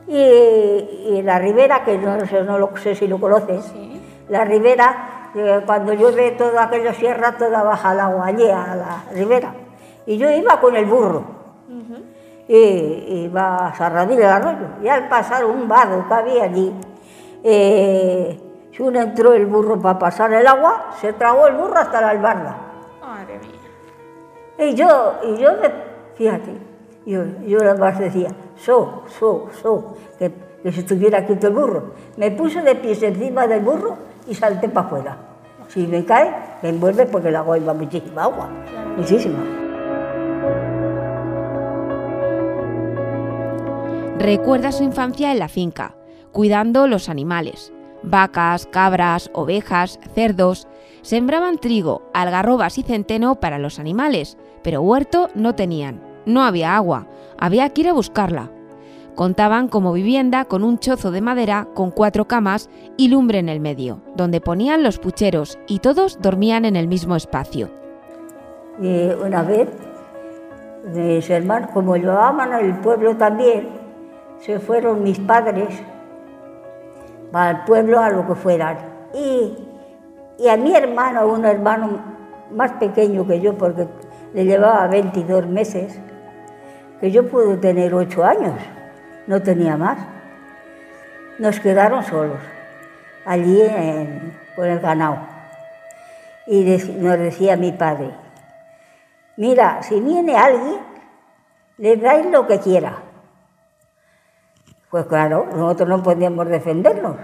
Y, 0.08 0.16
y 0.18 1.22
la 1.22 1.38
ribera, 1.38 1.84
que 1.84 2.00
no, 2.00 2.26
sé- 2.26 2.42
no 2.44 2.58
lo 2.58 2.76
sé 2.78 2.96
si 2.96 3.08
lo 3.08 3.20
conoces, 3.20 3.64
sí. 3.66 4.02
la 4.30 4.44
ribera, 4.44 5.30
eh, 5.36 5.62
cuando 5.64 5.94
llueve 5.94 6.32
toda 6.32 6.64
aquella 6.64 6.92
sierra, 6.96 7.38
toda 7.38 7.62
baja 7.62 7.94
el 7.94 8.00
agua 8.00 8.26
allí 8.26 8.50
a 8.50 8.76
la 8.76 9.04
ribera. 9.14 9.54
Y 10.08 10.18
yo 10.18 10.28
iba 10.32 10.60
con 10.60 10.76
el 10.76 10.86
burro. 10.88 11.24
Y 12.50 13.26
iba 13.26 13.68
a 13.68 13.76
Sarradilla 13.76 14.22
del 14.22 14.30
Arroyo. 14.48 14.68
Y 14.84 14.88
al 14.88 15.08
pasar 15.08 15.46
un 15.46 15.68
vado 15.68 16.04
que 16.08 16.14
había 16.16 16.44
allí, 16.46 16.74
eh, 17.50 18.38
si 18.74 18.84
uno 18.84 19.00
entró 19.00 19.34
el 19.34 19.46
burro 19.46 19.82
para 19.82 19.98
pasar 19.98 20.34
el 20.34 20.46
agua, 20.46 20.92
se 21.00 21.14
tragó 21.14 21.48
el 21.48 21.56
burro 21.56 21.78
hasta 21.78 22.02
la 22.02 22.10
albarda. 22.10 22.58
Madre 23.02 23.40
mía. 23.40 24.70
Y 24.70 24.76
yo, 24.76 25.14
y 25.24 25.38
yo 25.38 25.52
me, 25.54 25.72
fíjate, 26.16 26.52
yo, 27.06 27.24
yo 27.46 27.60
nada 27.60 27.78
más 27.78 27.98
decía, 27.98 28.32
so, 28.58 29.04
so, 29.18 29.48
so, 29.62 29.96
que, 30.20 30.30
que 30.62 30.72
se 30.74 30.82
estuviera 30.82 31.26
quieto 31.26 31.48
el 31.48 31.54
burro. 31.54 31.94
Me 32.18 32.32
puse 32.32 32.62
de 32.62 32.76
pies 32.76 33.02
encima 33.02 33.48
del 33.48 33.62
burro 33.62 33.96
y 34.28 34.36
salté 34.36 34.68
para 34.68 34.88
afuera. 34.88 35.18
Si 35.70 35.88
me 35.88 36.04
cae, 36.04 36.36
me 36.62 36.70
envuelve 36.70 37.06
porque 37.06 37.30
el 37.30 37.36
agua 37.38 37.58
iba 37.58 37.74
muchísima 37.74 38.24
agua, 38.24 38.50
muchísima. 38.98 39.40
Recuerda 44.20 44.74
su 44.74 44.84
infancia 44.84 45.32
en 45.32 45.40
la 45.40 45.48
finca, 45.48 45.97
cuidando 46.38 46.86
los 46.86 47.10
animales. 47.10 47.74
Vacas, 48.04 48.68
cabras, 48.68 49.32
ovejas, 49.34 50.00
cerdos. 50.14 50.68
Sembraban 51.02 51.58
trigo, 51.58 52.04
algarrobas 52.14 52.78
y 52.78 52.84
centeno 52.84 53.40
para 53.40 53.58
los 53.58 53.80
animales, 53.80 54.38
pero 54.62 54.84
huerto 54.84 55.30
no 55.34 55.56
tenían. 55.56 56.00
No 56.28 56.44
había 56.44 56.76
agua, 56.76 57.08
había 57.40 57.68
que 57.70 57.82
ir 57.82 57.90
a 57.90 57.94
buscarla. 57.94 58.52
Contaban 59.16 59.68
como 59.68 59.94
vivienda 59.94 60.46
con 60.46 60.64
un 60.64 60.78
chozo 60.78 61.10
de 61.10 61.22
madera 61.22 61.70
con 61.74 61.90
cuatro 61.90 62.28
camas 62.28 62.70
y 62.98 63.08
lumbre 63.08 63.40
en 63.40 63.50
el 63.50 63.60
medio, 63.60 64.04
donde 64.16 64.40
ponían 64.40 64.84
los 64.84 65.00
pucheros 65.00 65.58
y 65.68 65.80
todos 65.80 66.22
dormían 66.22 66.66
en 66.66 66.76
el 66.76 66.88
mismo 66.88 67.16
espacio. 67.16 67.72
Y 68.80 69.06
una 69.06 69.42
vez, 69.42 69.70
mis 70.94 71.28
hermanos, 71.32 71.72
como 71.74 71.98
llevaban 71.98 72.54
al 72.54 72.80
pueblo 72.82 73.18
también, 73.18 73.70
se 74.40 74.60
fueron 74.60 75.02
mis 75.02 75.18
padres 75.18 75.82
para 77.32 77.52
el 77.52 77.58
pueblo 77.66 78.00
a 78.00 78.10
lo 78.10 78.28
que 78.28 78.36
fueran. 78.36 78.78
Y, 79.14 79.58
y 80.40 80.48
a 80.50 80.58
mi 80.58 80.76
hermano, 80.76 81.28
un 81.28 81.46
hermano 81.46 82.00
más 82.52 82.72
pequeño 82.74 83.26
que 83.28 83.40
yo, 83.42 83.58
porque 83.58 83.88
le 84.34 84.46
llevaba 84.46 84.88
22 84.88 85.48
meses, 85.48 86.00
que 87.00 87.12
yo 87.12 87.28
pude 87.28 87.58
tener 87.58 87.94
8 87.94 88.24
años, 88.24 88.54
no 89.28 89.42
tenía 89.42 89.78
más. 89.78 89.98
Nos 91.40 91.60
quedaron 91.60 92.04
solos, 92.04 92.40
allí 93.26 93.62
en- 93.62 94.34
con 94.56 94.66
el 94.66 94.80
ganado. 94.80 95.18
Y 96.48 96.64
nos 97.00 97.18
decía 97.20 97.56
mi 97.58 97.72
padre, 97.74 98.10
mira, 99.36 99.84
si 99.84 100.00
viene 100.00 100.36
alguien, 100.36 100.78
le 101.78 101.98
dais 101.98 102.26
lo 102.32 102.48
que 102.48 102.58
quiera. 102.60 102.94
Pues 104.90 105.06
claro, 105.06 105.48
nosotros 105.54 105.90
no 105.90 106.02
podíamos 106.02 106.48
defendernos. 106.48 107.16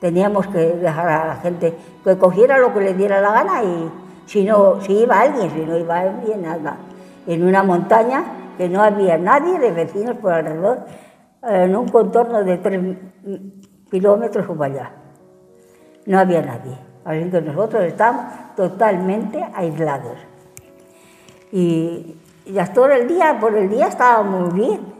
Teníamos 0.00 0.46
que 0.48 0.58
dejar 0.58 1.08
a 1.08 1.26
la 1.26 1.36
gente 1.36 1.76
que 2.02 2.18
cogiera 2.18 2.58
lo 2.58 2.72
que 2.72 2.80
le 2.80 2.94
diera 2.94 3.20
la 3.20 3.32
gana 3.32 3.62
y 3.62 3.90
si 4.26 4.44
no, 4.44 4.80
si 4.80 5.00
iba 5.00 5.20
alguien, 5.20 5.50
si 5.50 5.60
no 5.60 5.76
iba 5.76 6.00
alguien, 6.00 6.42
nada. 6.42 6.78
En 7.26 7.44
una 7.44 7.62
montaña 7.62 8.24
que 8.56 8.68
no 8.68 8.82
había 8.82 9.18
nadie 9.18 9.58
de 9.58 9.72
vecinos 9.72 10.16
por 10.16 10.32
alrededor, 10.32 10.84
en 11.42 11.76
un 11.76 11.88
contorno 11.88 12.42
de 12.42 12.56
tres 12.58 12.80
kilómetros 13.90 14.46
o 14.48 14.62
allá. 14.62 14.92
No 16.06 16.18
había 16.18 16.42
nadie. 16.42 16.78
Así 17.04 17.30
que 17.30 17.40
nosotros 17.42 17.82
estábamos 17.84 18.24
totalmente 18.56 19.44
aislados. 19.54 20.16
Y, 21.52 22.16
y 22.46 22.58
hasta 22.58 22.74
todo 22.74 22.88
el 22.88 23.06
día, 23.06 23.38
por 23.38 23.54
el 23.54 23.68
día 23.68 23.88
estábamos 23.88 24.52
bien, 24.54 24.93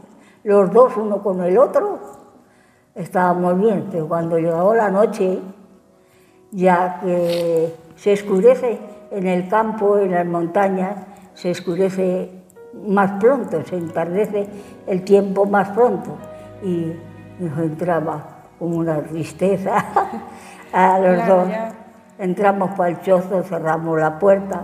los 0.45 0.71
dos 0.71 0.95
uno 0.95 1.21
con 1.23 1.43
el 1.43 1.57
otro, 1.57 1.99
estábamos 2.93 3.59
bien, 3.59 3.87
pero 3.91 4.07
cuando 4.07 4.37
llegó 4.37 4.75
la 4.75 4.89
noche, 4.91 5.39
ya 6.51 6.99
que 7.01 7.75
se 7.95 8.13
escurece 8.13 8.79
en 9.09 9.25
el 9.27 9.47
campo, 9.49 9.97
en 9.97 10.11
las 10.11 10.25
montañas, 10.25 10.97
se 11.33 11.49
escurece 11.49 12.31
más 12.87 13.13
pronto, 13.19 13.63
se 13.65 13.75
entardece 13.75 14.47
el 14.85 15.03
tiempo 15.03 15.45
más 15.45 15.69
pronto 15.69 16.11
y 16.61 16.93
nos 17.39 17.57
entraba 17.57 18.23
como 18.59 18.77
una 18.77 19.01
tristeza 19.01 19.77
a 20.73 20.99
los 20.99 21.15
Claro, 21.15 21.35
dos. 21.37 21.49
ya. 21.49 21.71
Entramos 22.19 22.69
para 22.77 22.89
el 22.91 23.01
chozo, 23.01 23.41
cerramos 23.43 23.99
la 23.99 24.19
puerta, 24.19 24.61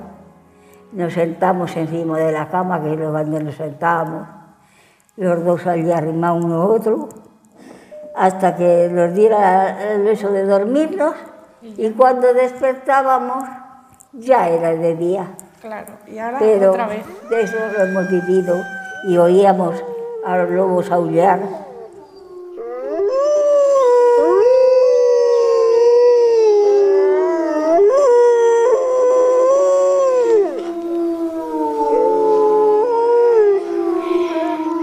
nos 0.93 1.11
sentamos 1.13 1.75
encima 1.75 2.19
de 2.19 2.31
la 2.31 2.47
cama, 2.49 2.81
que 2.81 2.93
es 2.93 2.99
donde 2.99 3.43
nos 3.43 3.55
sentábamos, 3.55 4.27
los 5.21 5.45
dos 5.45 5.67
allí 5.67 5.91
arrimados 5.91 6.43
uno 6.43 6.63
a 6.63 6.65
otro, 6.65 7.09
hasta 8.15 8.55
que 8.55 8.89
nos 8.91 9.13
diera 9.13 9.93
el 9.93 10.07
eso 10.07 10.31
de 10.31 10.45
dormirnos, 10.45 11.13
y 11.61 11.91
cuando 11.91 12.33
despertábamos 12.33 13.43
ya 14.13 14.49
era 14.49 14.71
de 14.71 14.95
día. 14.95 15.27
Claro. 15.61 15.93
Y 16.07 16.17
ahora 16.17 16.39
Pero 16.39 16.71
otra 16.71 16.87
vez. 16.87 17.05
de 17.29 17.41
eso 17.41 17.55
lo 17.77 17.83
hemos 17.83 18.09
vivido 18.09 18.55
y 19.07 19.17
oíamos 19.17 19.75
a 20.25 20.37
los 20.37 20.49
lobos 20.49 20.89
aullar. 20.91 21.39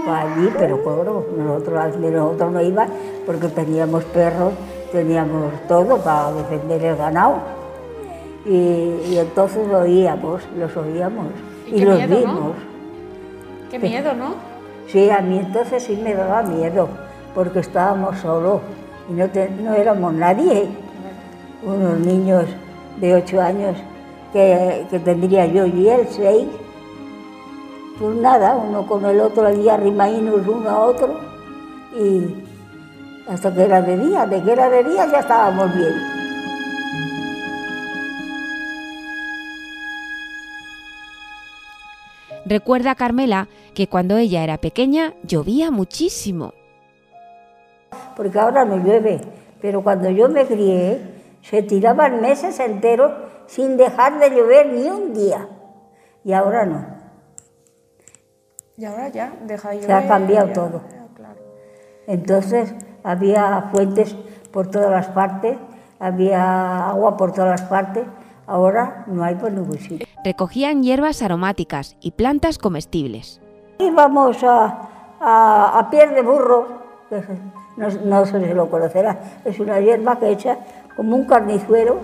Pues 0.05 0.17
allí, 0.17 0.49
pero 0.57 0.81
claro, 0.81 1.25
nosotros, 1.87 2.01
de 2.01 2.11
no 2.51 2.61
iba 2.61 2.87
porque 3.25 3.47
teníamos 3.47 4.03
perros, 4.05 4.53
teníamos 4.91 5.53
todo 5.67 5.97
para 5.97 6.31
defender 6.33 6.83
el 6.83 6.95
ganado. 6.97 7.35
Y, 8.45 8.51
y 9.11 9.17
entonces 9.19 9.67
lo 9.67 9.79
oíamos, 9.79 10.41
los 10.57 10.75
oíamos 10.77 11.27
Y 11.67 11.81
los 11.83 11.97
miedo, 11.97 12.09
¿no? 12.13 12.17
vimos. 12.19 12.51
Qué 13.69 13.79
miedo, 13.79 14.13
¿no? 14.13 14.33
Sí, 14.87 15.09
a 15.09 15.19
mí 15.21 15.37
entonces 15.37 15.83
sí 15.83 15.95
me 16.01 16.15
daba 16.15 16.41
miedo, 16.41 16.87
porque 17.35 17.59
estábamos 17.59 18.17
solos 18.19 18.61
y 19.09 19.13
no, 19.13 19.27
te- 19.29 19.49
no 19.49 19.73
éramos 19.73 20.13
nadie. 20.13 20.67
Unos 21.63 21.99
niños 21.99 22.45
de 22.99 23.13
ocho 23.15 23.39
años 23.41 23.75
que, 24.33 24.85
que 24.89 24.99
tendría 24.99 25.45
yo 25.45 25.65
y 25.65 25.89
él 25.89 26.07
seis. 26.09 26.47
Pues 27.99 28.15
nada, 28.15 28.55
uno 28.55 28.87
con 28.87 29.05
el 29.05 29.19
otro 29.19 29.45
allí 29.45 29.67
arrimaínos 29.67 30.47
uno 30.47 30.69
a 30.69 30.79
otro 30.85 31.19
y 31.95 32.43
hasta 33.27 33.53
que 33.53 33.67
la 33.67 33.81
bebía, 33.81 34.25
de 34.25 34.41
que 34.43 34.55
la 34.55 34.69
bebía 34.69 35.05
ya 35.11 35.19
estábamos 35.19 35.73
bien. 35.75 35.93
Recuerda 42.45 42.95
Carmela 42.95 43.47
que 43.75 43.87
cuando 43.87 44.17
ella 44.17 44.43
era 44.43 44.57
pequeña 44.57 45.13
llovía 45.23 45.69
muchísimo. 45.69 46.53
Porque 48.15 48.39
ahora 48.39 48.65
no 48.65 48.77
llueve, 48.77 49.21
pero 49.61 49.83
cuando 49.83 50.09
yo 50.09 50.29
me 50.29 50.45
crié 50.45 50.99
se 51.43 51.61
tiraban 51.63 52.21
meses 52.21 52.59
enteros 52.59 53.11
sin 53.45 53.77
dejar 53.77 54.19
de 54.19 54.29
llover 54.31 54.73
ni 54.73 54.87
un 54.87 55.13
día. 55.13 55.47
Y 56.23 56.33
ahora 56.33 56.65
no. 56.65 56.85
Y 58.77 58.85
ahora 58.85 59.09
ya, 59.09 59.33
deja 59.45 59.69
de 59.69 59.75
llover. 59.75 59.87
Se 59.87 59.93
ha 59.93 60.07
cambiado 60.07 60.53
todo. 60.53 60.98
Entonces 62.09 62.73
había 63.03 63.69
fuentes 63.71 64.15
por 64.51 64.65
todas 64.71 64.89
las 64.89 65.07
partes, 65.09 65.57
había 65.99 66.89
agua 66.89 67.15
por 67.15 67.31
todas 67.33 67.51
las 67.61 67.69
partes, 67.69 68.03
ahora 68.47 69.03
no 69.05 69.23
hay 69.23 69.35
por 69.35 69.51
ningún 69.51 69.77
sitio. 69.77 70.07
Recogían 70.25 70.81
hierbas 70.81 71.21
aromáticas 71.21 71.95
y 72.01 72.11
plantas 72.11 72.57
comestibles. 72.57 73.39
Íbamos 73.77 74.43
a, 74.43 74.89
a, 75.21 75.77
a 75.79 75.89
piel 75.91 76.15
de 76.15 76.23
burro, 76.23 76.67
que 77.09 77.21
se- 77.21 77.37
no, 77.77 77.87
no 78.05 78.25
sé 78.25 78.43
si 78.43 78.53
lo 78.55 78.69
conocerá, 78.71 79.19
es 79.45 79.59
una 79.59 79.79
hierba 79.79 80.17
que 80.17 80.31
echa 80.31 80.57
como 80.95 81.15
un 81.15 81.25
carnizuelo 81.25 81.97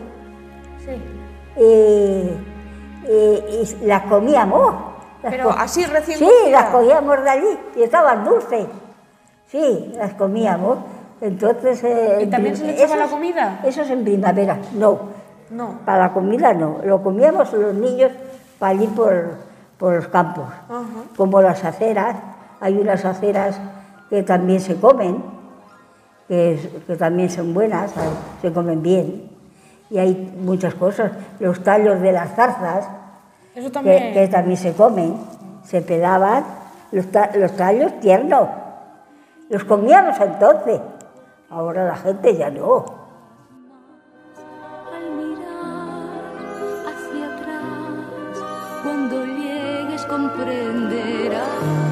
Sí. 0.86 0.92
y, 1.60 3.10
y- 3.12 3.76
y 3.82 3.86
las 3.88 4.04
comíamos. 4.04 4.76
Las 5.24 5.32
Pero 5.34 5.46
co- 5.46 5.56
así 5.58 5.84
recién 5.86 6.20
Sí, 6.20 6.30
las 6.52 6.66
cogíamos 6.66 7.24
de 7.24 7.30
allí 7.30 7.60
y 7.76 7.82
estaban 7.82 8.24
dulces. 8.24 8.68
Sí, 9.48 9.94
las 9.96 10.14
comíamos. 10.14 10.78
Entonces. 11.22 11.84
eh, 11.84 12.20
¿Y 12.22 12.28
también 12.28 12.56
se 12.58 12.66
le 12.66 12.74
echaba 12.74 12.96
la 12.98 13.08
comida? 13.08 13.60
Eso 13.64 13.82
es 13.84 13.90
en 13.90 14.04
primavera, 14.04 14.58
no. 14.74 15.00
No. 15.52 15.80
Para 15.86 16.00
la 16.08 16.14
comida 16.14 16.54
no. 16.54 16.80
Lo 16.84 17.02
comíamos 17.04 17.54
los 17.54 17.74
niños 17.76 18.12
para 18.60 18.72
allí 18.72 18.88
por, 18.88 19.36
por 19.78 19.94
los 19.96 20.08
campos. 20.08 20.46
Como 21.16 21.42
las 21.42 21.64
aceras, 21.64 22.18
hay 22.60 22.78
unas 22.78 23.06
aceras 23.06 23.60
que 24.10 24.24
también 24.24 24.60
se 24.60 24.76
comen, 24.76 25.24
que, 26.28 26.82
que 26.88 26.96
también 26.96 27.30
son 27.30 27.54
buenas, 27.54 27.92
se 28.42 28.52
comen 28.52 28.82
bien. 28.82 29.30
Y 29.92 30.00
hay 30.00 30.34
muchas 30.40 30.74
cosas. 30.74 31.12
Los 31.40 31.64
tallos 31.64 32.02
de 32.02 32.12
las 32.12 32.34
zarzas, 32.36 32.88
Eso 33.54 33.68
que, 33.68 33.72
también. 33.72 34.14
que 34.14 34.28
también 34.28 34.58
se 34.58 34.74
comen, 34.74 35.16
se 35.64 35.82
pedaban, 35.82 36.44
los, 36.92 37.06
ta- 37.12 37.30
los 37.36 37.52
tallos 37.56 38.00
tiernos. 38.00 38.48
Los 39.50 39.64
comíamos 39.64 40.20
entonces. 40.20 40.82
Ahora 41.50 41.86
la 41.86 41.96
gente 41.96 42.36
ya 42.36 42.50
no. 42.50 42.86
al 44.94 45.12
mirar 45.12 46.26
hacia 46.88 47.36
atrás, 47.36 47.64
cuando 48.84 49.26
llegues 49.26 50.06
comprenderás. 50.06 51.85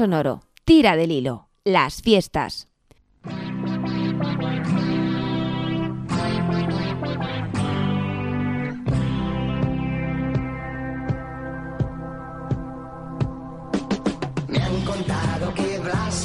Sonoro, 0.00 0.40
tira 0.64 0.96
del 0.96 1.12
hilo, 1.12 1.50
las 1.62 2.00
fiestas. 2.00 2.68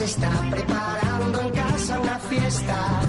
Está 0.02 0.30
preparando 0.52 1.42
en 1.42 1.50
casa 1.50 2.00
una 2.00 2.20
fiesta. 2.20 3.02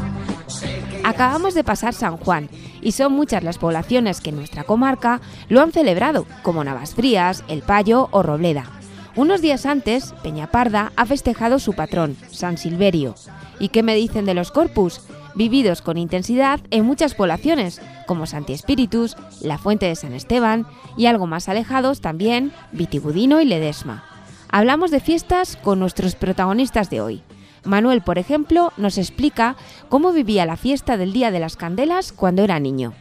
Acabamos 1.04 1.54
de 1.54 1.62
pasar 1.62 1.92
San 1.92 2.16
Juan 2.16 2.48
y 2.80 2.92
son 2.92 3.12
muchas 3.12 3.44
las 3.44 3.58
poblaciones 3.58 4.20
que 4.20 4.30
en 4.30 4.36
nuestra 4.36 4.64
comarca 4.64 5.20
lo 5.48 5.60
han 5.60 5.72
celebrado, 5.72 6.26
como 6.42 6.64
Navasfrías, 6.64 7.44
El 7.48 7.62
Payo 7.62 8.08
o 8.12 8.22
Robleda. 8.22 8.75
Unos 9.16 9.40
días 9.40 9.64
antes, 9.64 10.12
Peñaparda 10.22 10.92
ha 10.94 11.06
festejado 11.06 11.58
su 11.58 11.72
patrón, 11.72 12.18
San 12.30 12.58
Silverio. 12.58 13.14
¿Y 13.58 13.70
qué 13.70 13.82
me 13.82 13.94
dicen 13.94 14.26
de 14.26 14.34
los 14.34 14.50
corpus? 14.50 15.00
Vividos 15.34 15.80
con 15.80 15.96
intensidad 15.96 16.60
en 16.70 16.84
muchas 16.84 17.14
poblaciones, 17.14 17.80
como 18.06 18.26
Santi 18.26 18.52
Espíritus, 18.52 19.16
la 19.40 19.56
Fuente 19.56 19.86
de 19.86 19.96
San 19.96 20.12
Esteban 20.12 20.66
y 20.98 21.06
algo 21.06 21.26
más 21.26 21.48
alejados 21.48 22.02
también, 22.02 22.52
Vitigudino 22.72 23.40
y 23.40 23.46
Ledesma. 23.46 24.04
Hablamos 24.50 24.90
de 24.90 25.00
fiestas 25.00 25.56
con 25.56 25.78
nuestros 25.78 26.14
protagonistas 26.14 26.90
de 26.90 27.00
hoy. 27.00 27.22
Manuel, 27.64 28.02
por 28.02 28.18
ejemplo, 28.18 28.74
nos 28.76 28.98
explica 28.98 29.56
cómo 29.88 30.12
vivía 30.12 30.44
la 30.44 30.58
fiesta 30.58 30.98
del 30.98 31.14
Día 31.14 31.30
de 31.30 31.40
las 31.40 31.56
Candelas 31.56 32.12
cuando 32.12 32.44
era 32.44 32.60
niño. 32.60 32.92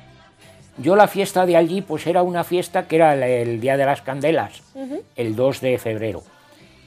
Yo 0.78 0.96
la 0.96 1.08
fiesta 1.08 1.46
de 1.46 1.56
allí, 1.56 1.82
pues 1.82 2.06
era 2.06 2.22
una 2.22 2.44
fiesta 2.44 2.88
que 2.88 2.98
era 2.98 3.14
el, 3.14 3.24
el 3.24 3.62
Día 3.62 3.78
de 3.78 3.86
las 3.86 4.02
Candelas, 4.02 4.62
el 5.16 5.36
2 5.36 5.62
de 5.62 5.78
febrero. 5.78 6.22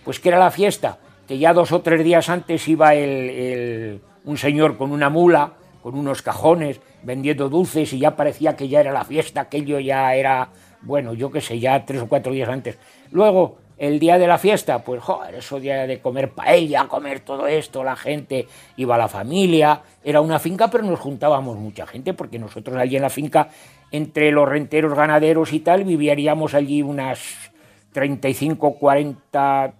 Pues 0.04 0.20
que 0.20 0.28
era 0.28 0.38
la 0.38 0.50
fiesta, 0.50 0.98
que 1.26 1.38
ya 1.38 1.52
dos 1.54 1.72
o 1.72 1.80
tres 1.80 2.04
días 2.04 2.28
antes 2.28 2.66
iba 2.68 2.94
el- 2.94 3.30
el- 3.30 4.00
un 4.24 4.36
señor 4.36 4.76
con 4.76 4.92
una 4.92 5.08
mula, 5.08 5.52
con 5.82 5.94
unos 5.98 6.20
cajones, 6.22 6.80
vendiendo 7.02 7.48
dulces 7.48 7.92
y 7.92 7.98
ya 7.98 8.14
parecía 8.16 8.56
que 8.56 8.68
ya 8.68 8.80
era 8.80 8.92
la 8.92 9.04
fiesta, 9.04 9.42
aquello 9.42 9.78
ya 9.80 10.14
era, 10.14 10.48
bueno, 10.82 11.14
yo 11.14 11.30
qué 11.30 11.40
sé, 11.40 11.58
ya 11.58 11.84
tres 11.86 12.02
o 12.02 12.08
cuatro 12.08 12.32
días 12.32 12.48
antes. 12.48 12.76
Luego, 13.10 13.56
el 13.78 14.00
día 14.00 14.18
de 14.18 14.26
la 14.26 14.38
fiesta, 14.38 14.80
pues 14.82 15.00
joder, 15.00 15.36
eso 15.36 15.60
día 15.60 15.86
de 15.86 16.00
comer 16.00 16.30
paella, 16.32 16.84
comer 16.88 17.20
todo 17.20 17.46
esto, 17.46 17.84
la 17.84 17.94
gente, 17.96 18.48
iba 18.76 18.98
la 18.98 19.06
familia, 19.08 19.80
era 20.02 20.20
una 20.20 20.38
finca, 20.40 20.68
pero 20.68 20.82
nos 20.84 20.98
juntábamos 20.98 21.56
mucha 21.56 21.86
gente, 21.86 22.12
porque 22.12 22.38
nosotros 22.40 22.76
allí 22.76 22.96
en 22.96 23.02
la 23.02 23.10
finca, 23.10 23.48
entre 23.90 24.30
los 24.32 24.48
renteros, 24.48 24.94
ganaderos 24.94 25.52
y 25.52 25.60
tal, 25.60 25.84
viviríamos 25.84 26.54
allí 26.54 26.82
unas 26.82 27.20
35, 27.92 28.74
40 28.78 29.72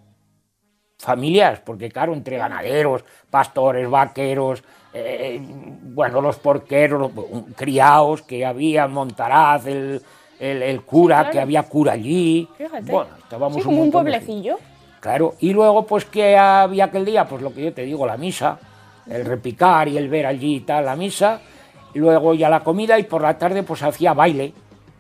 familias, 0.99 1.61
porque 1.61 1.91
claro, 1.91 2.13
entre 2.13 2.37
ganaderos, 2.39 3.05
pastores, 3.31 3.89
vaqueros, 3.89 4.65
eh, 4.93 5.41
bueno, 5.41 6.21
los 6.21 6.37
porqueros, 6.39 7.11
un- 7.31 7.53
criados 7.55 8.23
que 8.23 8.45
había, 8.45 8.89
Montaraz, 8.89 9.67
el, 9.67 10.03
el- 10.41 10.63
el 10.63 10.83
cura, 10.83 11.19
claro. 11.19 11.31
que 11.33 11.41
había 11.41 11.63
cura 11.65 11.93
allí. 11.93 12.49
Fíjate. 12.57 12.91
Bueno, 12.91 13.11
estábamos 13.19 13.57
Sí, 13.59 13.63
como 13.63 13.81
un 13.81 13.87
de 13.89 13.93
pueblecillo. 13.93 14.59
Claro, 15.01 15.35
y 15.39 15.53
luego, 15.53 15.87
pues, 15.87 16.05
que 16.07 16.37
había 16.37 16.87
aquel 16.87 17.05
día? 17.05 17.25
Pues 17.29 17.43
lo 17.43 17.55
que 17.55 17.63
yo 17.65 17.73
te 17.73 17.83
digo, 17.83 18.05
la 18.05 18.17
misa, 18.17 18.59
el 19.09 19.25
repicar 19.25 19.87
y 19.87 19.97
el 19.97 20.09
ver 20.09 20.27
allí 20.27 20.57
y 20.57 20.61
tal, 20.61 20.87
la 20.87 20.97
misa, 20.97 21.41
luego 21.95 22.35
ya 22.35 22.49
la 22.49 22.61
comida 22.61 22.99
y 22.99 23.05
por 23.05 23.23
la 23.23 23.39
tarde, 23.39 23.63
pues 23.63 23.83
hacía 23.83 24.15
baile. 24.15 24.53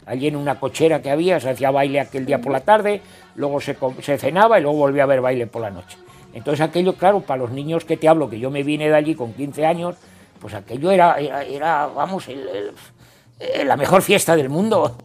Allí 0.06 0.26
en 0.26 0.36
una 0.36 0.58
cochera 0.58 1.02
que 1.02 1.10
había, 1.10 1.38
se 1.38 1.50
hacía 1.50 1.70
baile 1.70 2.00
aquel 2.00 2.24
día 2.24 2.40
por 2.40 2.50
la 2.50 2.60
tarde, 2.60 3.02
luego 3.34 3.60
se, 3.60 3.76
cenaba 4.18 4.58
y 4.58 4.62
luego 4.62 4.78
volvía 4.78 5.02
a 5.02 5.04
haber 5.04 5.20
baile 5.20 5.46
por 5.46 5.60
la 5.60 5.70
noche. 5.70 5.98
Entonces 6.32 6.66
aquello, 6.66 6.94
claro, 6.94 7.20
para 7.20 7.42
los 7.42 7.50
niños 7.50 7.84
que 7.84 7.98
te 7.98 8.08
hablo, 8.08 8.30
que 8.30 8.38
yo 8.38 8.50
me 8.50 8.62
vine 8.62 8.88
de 8.88 8.94
allí 8.94 9.14
con 9.14 9.34
15 9.34 9.66
años, 9.66 9.96
pues 10.40 10.54
aquello 10.54 10.90
era, 10.90 11.18
era, 11.18 11.86
vamos, 11.88 12.26
eh, 12.28 13.64
la 13.64 13.76
mejor 13.76 14.00
fiesta 14.00 14.34
del 14.34 14.48
mundo. 14.48 14.96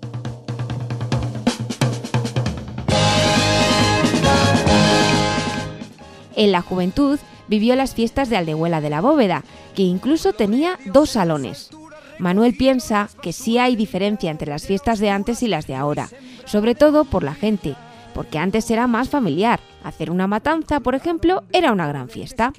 En 6.35 6.51
la 6.51 6.61
juventud 6.61 7.19
vivió 7.53 7.75
las 7.75 7.93
fiestas 7.93 8.31
de 8.31 8.37
Aldehuela 8.37 8.81
de 8.81 8.89
la 8.89 8.99
Bóveda, 8.99 9.43
que 9.75 9.83
incluso 9.83 10.33
tenía 10.33 10.79
dos 10.85 11.11
salones. 11.11 11.69
Manuel 12.17 12.57
piensa 12.57 13.09
que 13.21 13.31
sí 13.31 13.59
hay 13.59 13.75
diferencia 13.75 14.31
entre 14.31 14.49
las 14.49 14.65
fiestas 14.65 14.97
de 14.97 15.11
antes 15.11 15.43
y 15.43 15.47
las 15.47 15.67
de 15.67 15.75
ahora, 15.75 16.09
sobre 16.45 16.73
todo 16.73 17.05
por 17.05 17.21
la 17.21 17.35
gente, 17.35 17.75
porque 18.15 18.39
antes 18.39 18.71
era 18.71 18.87
más 18.87 19.09
familiar. 19.09 19.59
Hacer 19.83 20.09
una 20.09 20.25
matanza, 20.25 20.79
por 20.79 20.95
ejemplo, 20.95 21.43
era 21.51 21.71
una 21.71 21.87
gran 21.87 22.09
fiesta. 22.09 22.53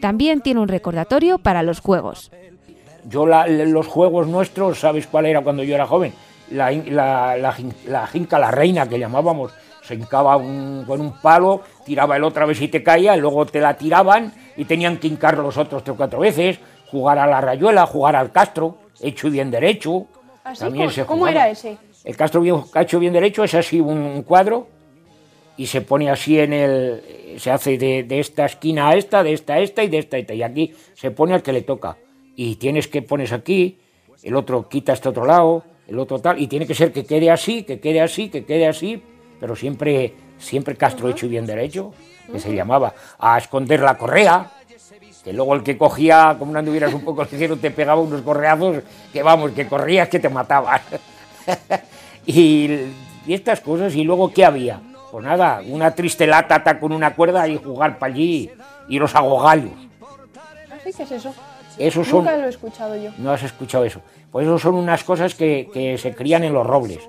También 0.00 0.40
tiene 0.40 0.58
un 0.58 0.66
recordatorio 0.66 1.38
para 1.38 1.62
los 1.62 1.78
juegos. 1.78 2.32
Yo 3.08 3.26
los 3.26 3.86
juegos 3.86 4.26
nuestros, 4.26 4.80
¿sabes 4.80 5.06
cuál 5.06 5.26
era 5.26 5.42
cuando 5.42 5.62
yo 5.62 5.76
era 5.76 5.86
joven? 5.86 6.12
La, 6.50 6.72
la, 6.72 7.36
la 7.36 8.06
jinca, 8.08 8.40
la 8.40 8.50
reina 8.50 8.88
que 8.88 8.98
llamábamos. 8.98 9.52
Se 9.86 9.94
hincaba 9.94 10.36
un- 10.36 10.84
con 10.86 11.00
un 11.00 11.12
palo, 11.20 11.60
tiraba 11.84 12.16
el 12.16 12.24
otro 12.24 12.42
a 12.42 12.46
ver 12.46 12.56
si 12.56 12.68
te 12.68 12.82
caía, 12.82 13.16
y 13.16 13.20
luego 13.20 13.44
te 13.46 13.60
la 13.60 13.76
tiraban 13.76 14.32
y 14.56 14.64
tenían 14.64 14.96
que 14.96 15.08
hincar 15.08 15.36
los 15.38 15.56
otros 15.58 15.84
tres 15.84 15.94
o 15.94 15.96
cuatro 15.96 16.20
veces, 16.20 16.58
jugar 16.90 17.18
a 17.18 17.26
la 17.26 17.40
rayuela, 17.40 17.86
jugar 17.86 18.16
al 18.16 18.32
castro, 18.32 18.78
hecho 19.00 19.28
y 19.28 19.30
bien 19.30 19.50
derecho. 19.50 20.06
Así, 20.42 20.60
También 20.60 20.84
¿cómo- 20.86 20.90
se 20.94 21.04
¿Cómo 21.04 21.28
era 21.28 21.48
ese? 21.50 21.76
El 22.04 22.16
castro 22.16 22.40
bien, 22.40 22.56
hecho 22.74 22.98
bien 22.98 23.12
derecho 23.12 23.44
es 23.44 23.54
así 23.54 23.80
un, 23.80 23.98
un 23.98 24.22
cuadro 24.22 24.68
y 25.56 25.66
se 25.66 25.80
pone 25.80 26.10
así 26.10 26.38
en 26.38 26.52
el. 26.52 27.02
Se 27.38 27.50
hace 27.50 27.78
de, 27.78 28.02
de 28.04 28.20
esta 28.20 28.44
esquina 28.46 28.88
a 28.90 28.96
esta, 28.96 29.22
de 29.22 29.32
esta 29.32 29.54
a 29.54 29.58
esta 29.60 29.82
y 29.82 29.88
de 29.88 29.98
esta 29.98 30.16
a 30.16 30.20
esta. 30.20 30.34
Y 30.34 30.42
aquí 30.42 30.74
se 30.94 31.10
pone 31.10 31.32
al 31.34 31.42
que 31.42 31.52
le 31.52 31.62
toca. 31.62 31.96
Y 32.36 32.56
tienes 32.56 32.88
que 32.88 33.02
pones 33.02 33.32
aquí, 33.32 33.78
el 34.22 34.34
otro 34.36 34.68
quita 34.68 34.92
este 34.92 35.08
otro 35.08 35.24
lado, 35.24 35.64
el 35.88 35.98
otro 35.98 36.18
tal. 36.18 36.40
Y 36.40 36.46
tiene 36.46 36.66
que 36.66 36.74
ser 36.74 36.92
que 36.92 37.04
quede 37.06 37.30
así, 37.30 37.62
que 37.62 37.80
quede 37.80 38.00
así, 38.00 38.28
que 38.28 38.44
quede 38.44 38.66
así. 38.66 39.02
Pero 39.44 39.54
siempre, 39.54 40.14
siempre 40.38 40.74
castro 40.74 41.10
hecho 41.10 41.26
y 41.26 41.28
bien 41.28 41.44
derecho, 41.44 41.92
que 42.32 42.38
se 42.38 42.54
llamaba. 42.54 42.94
A 43.18 43.36
esconder 43.36 43.80
la 43.80 43.98
correa. 43.98 44.50
Que 45.22 45.34
luego 45.34 45.54
el 45.54 45.62
que 45.62 45.76
cogía, 45.76 46.34
como 46.38 46.50
no 46.50 46.60
anduvieras 46.60 46.94
un 46.94 47.04
poco 47.04 47.24
ligero, 47.30 47.58
te 47.58 47.70
pegaba 47.70 48.00
unos 48.00 48.22
correazos 48.22 48.78
que 49.12 49.22
vamos, 49.22 49.50
que 49.50 49.66
corrías 49.68 50.08
que 50.08 50.18
te 50.18 50.30
mataban. 50.30 50.80
y, 52.26 52.70
y 53.26 53.34
estas 53.34 53.60
cosas, 53.60 53.94
y 53.94 54.02
luego 54.02 54.32
¿qué 54.32 54.46
había? 54.46 54.80
Pues 55.12 55.22
nada, 55.22 55.60
una 55.68 55.94
triste 55.94 56.26
lata 56.26 56.80
con 56.80 56.92
una 56.92 57.14
cuerda 57.14 57.46
y 57.46 57.58
jugar 57.58 57.98
para 57.98 58.14
allí, 58.14 58.50
y 58.88 58.98
los 58.98 59.14
agogallos. 59.14 59.72
¿Así 60.74 60.90
que 60.90 61.02
es 61.02 61.10
eso? 61.12 61.34
Esos 61.76 62.08
son, 62.08 62.20
Nunca 62.24 62.38
lo 62.38 62.46
he 62.46 62.48
escuchado 62.48 62.96
yo. 62.96 63.10
no 63.18 63.30
has 63.30 63.42
escuchado 63.42 63.84
eso. 63.84 64.00
Pues 64.32 64.46
eso 64.46 64.58
son 64.58 64.76
unas 64.76 65.04
cosas 65.04 65.34
que, 65.34 65.68
que 65.70 65.98
se 65.98 66.14
crían 66.14 66.44
en 66.44 66.54
los 66.54 66.66
robles. 66.66 67.00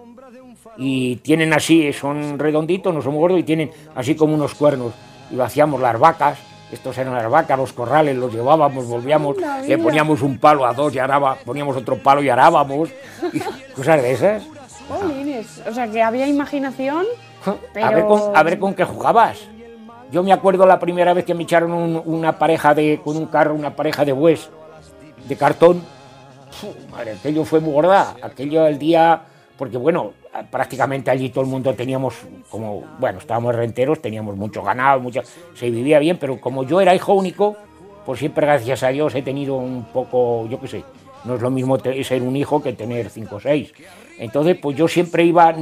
Y 0.78 1.18
tienen 1.18 1.54
así, 1.54 1.92
son 1.94 2.38
redonditos, 2.38 2.94
no 2.94 3.02
son 3.02 3.16
gordos, 3.16 3.40
y 3.40 3.44
tienen 3.44 3.72
así 3.96 4.16
como 4.16 4.34
unos 4.36 4.54
cuernos. 4.56 4.94
Y 5.32 5.36
lo 5.36 5.44
hacíamos 5.44 5.80
las 5.82 5.98
vacas, 6.00 6.38
estos 6.72 6.98
eran 6.98 7.14
las 7.14 7.30
vacas, 7.30 7.58
los 7.58 7.72
corrales, 7.74 8.16
los 8.18 8.34
llevábamos, 8.34 8.88
volvíamos, 8.88 9.38
le 9.68 9.78
poníamos 9.78 10.22
un 10.22 10.38
palo 10.38 10.66
a 10.66 10.74
dos 10.74 10.94
y 10.94 11.00
araba, 11.00 11.38
poníamos 11.46 11.78
otro 11.78 11.98
palo 11.98 12.22
y 12.22 12.30
arábamos, 12.30 12.90
y 13.32 13.40
cosas 13.76 14.02
de 14.02 14.12
esas. 14.12 14.44
O 15.68 15.74
sea, 15.74 15.88
que 15.90 16.02
había 16.04 16.28
imaginación. 16.28 17.06
A, 17.82 17.90
ver 17.92 18.06
con, 18.06 18.36
a 18.36 18.44
ver 18.44 18.60
con 18.60 18.74
qué 18.74 18.84
jugabas. 18.84 19.38
Yo 20.12 20.22
me 20.24 20.32
acuerdo 20.34 20.66
la 20.66 20.80
primera 20.80 21.14
vez 21.14 21.26
que 21.26 21.34
me 21.34 21.44
echaron 21.44 21.72
un- 21.72 22.02
una 22.06 22.38
pareja 22.38 22.74
de, 22.76 23.00
con 23.04 23.18
un 23.18 23.26
carro, 23.28 23.56
una 23.56 23.76
pareja 23.76 24.06
de 24.06 24.12
bues 24.12 24.50
de 25.28 25.36
cartón. 25.36 25.82
Fu, 26.52 26.68
madre, 26.92 27.14
aquello 27.14 27.44
fue 27.46 27.60
muy 27.60 27.74
gorda. 27.74 28.16
Aquello 28.22 28.66
el 28.68 28.78
día, 28.78 29.22
porque 29.58 29.78
bueno, 29.78 30.14
prácticamente 30.43 31.12
allí 31.12 31.30
todo 31.30 31.43
el 31.43 31.50
mundo 31.50 31.74
teníamos, 31.74 32.15
como, 32.50 32.84
bueno, 33.00 33.19
estábamos 33.19 33.56
renteros, 33.56 34.02
teníamos 34.02 34.36
mucho 34.36 34.62
ganado, 34.63 35.00
mucho, 35.00 35.21
se 35.56 35.69
vivía 35.69 36.00
bien, 36.00 36.17
pero 36.19 36.39
como 36.39 36.63
yo 36.63 36.82
era 36.82 36.93
hijo 36.95 37.13
único, 37.13 37.56
pues 38.06 38.19
siempre 38.19 38.45
gracias 38.45 38.84
a 38.84 38.89
Dios 38.89 39.15
he 39.15 39.21
tenido 39.21 39.56
un 39.56 39.86
poco, 39.86 40.48
yo 40.50 40.60
qué 40.60 40.67
sé, 40.67 40.84
no 41.24 41.36
es 41.36 41.41
lo 41.41 41.50
mismo 41.50 41.78
ser 41.80 42.21
un 42.21 42.36
hijo 42.36 42.62
que 42.62 42.74
tener 42.74 43.10
cinco 43.10 43.38
o 43.38 43.39
seis. 43.39 43.74
Entonces, 44.19 44.58
pues 44.62 44.78
yo 44.78 44.88
siempre 44.88 45.24
iba 45.24 45.54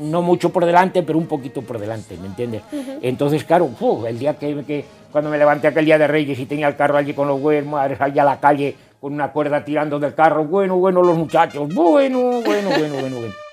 no 0.00 0.22
mucho 0.22 0.50
por 0.50 0.64
delante, 0.64 1.02
pero 1.02 1.18
un 1.18 1.26
poquito 1.26 1.62
por 1.62 1.78
delante, 1.78 2.16
¿me 2.18 2.26
entiendes? 2.26 2.62
Entonces, 3.02 3.44
claro, 3.44 3.70
el 4.06 4.18
día 4.18 4.34
que, 4.38 4.62
que- 4.64 4.84
cuando 5.10 5.30
me 5.30 5.38
levanté 5.38 5.68
aquel 5.68 5.86
día 5.86 5.96
de 5.98 6.06
Reyes 6.06 6.38
y 6.38 6.44
tenía 6.46 6.68
el 6.68 6.76
carro 6.76 6.98
allí 6.98 7.14
con 7.14 7.26
los 7.26 7.40
güeyes, 7.40 7.64
allá 7.72 8.22
a 8.22 8.26
la 8.26 8.38
calle, 8.38 8.76
con 9.00 9.14
una 9.14 9.32
cuerda 9.32 9.64
tirando 9.64 9.98
del 9.98 10.14
carro, 10.14 10.44
bueno, 10.44 10.76
bueno, 10.76 11.02
los 11.02 11.16
muchachos, 11.16 11.72
bueno, 11.74 12.42
bueno, 12.42 12.68
bueno, 12.70 12.96
bueno, 13.00 13.16
bueno. 13.16 13.45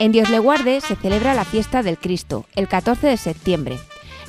En 0.00 0.10
Dios 0.10 0.28
le 0.28 0.40
guarde 0.40 0.80
se 0.80 0.96
celebra 0.96 1.34
la 1.34 1.44
fiesta 1.44 1.84
del 1.84 1.98
Cristo, 1.98 2.46
el 2.56 2.66
14 2.66 3.06
de 3.06 3.16
septiembre. 3.16 3.78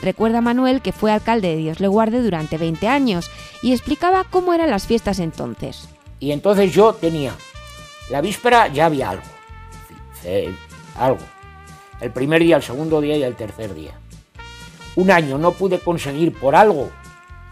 Recuerda 0.04 0.40
Manuel 0.40 0.82
que 0.82 0.92
fue 0.92 1.12
alcalde 1.12 1.48
de 1.50 1.56
Dios 1.56 1.80
le 1.80 1.88
guarde 1.88 2.22
durante 2.22 2.60
20 2.60 2.88
años 2.88 3.32
y 3.64 3.72
explicaba 3.72 4.26
cómo 4.30 4.54
eran 4.54 4.70
las 4.70 4.86
fiestas 4.86 5.18
entonces. 5.18 5.90
Y 6.20 6.32
entonces 6.32 6.72
yo 6.72 6.94
tenía, 6.94 7.34
la 8.12 8.22
víspera 8.22 8.68
ya 8.68 8.86
había 8.86 9.10
algo, 9.10 9.24
eh, 10.24 10.54
algo. 10.98 11.20
El 12.00 12.12
primer 12.12 12.44
día, 12.44 12.58
el 12.58 12.64
segundo 12.64 13.02
día 13.02 13.18
y 13.18 13.24
el 13.24 13.36
tercer 13.36 13.74
día. 13.74 14.00
Un 14.96 15.10
año 15.10 15.40
no 15.40 15.52
pude 15.54 15.80
conseguir 15.80 16.32
por 16.34 16.56
algo, 16.56 16.92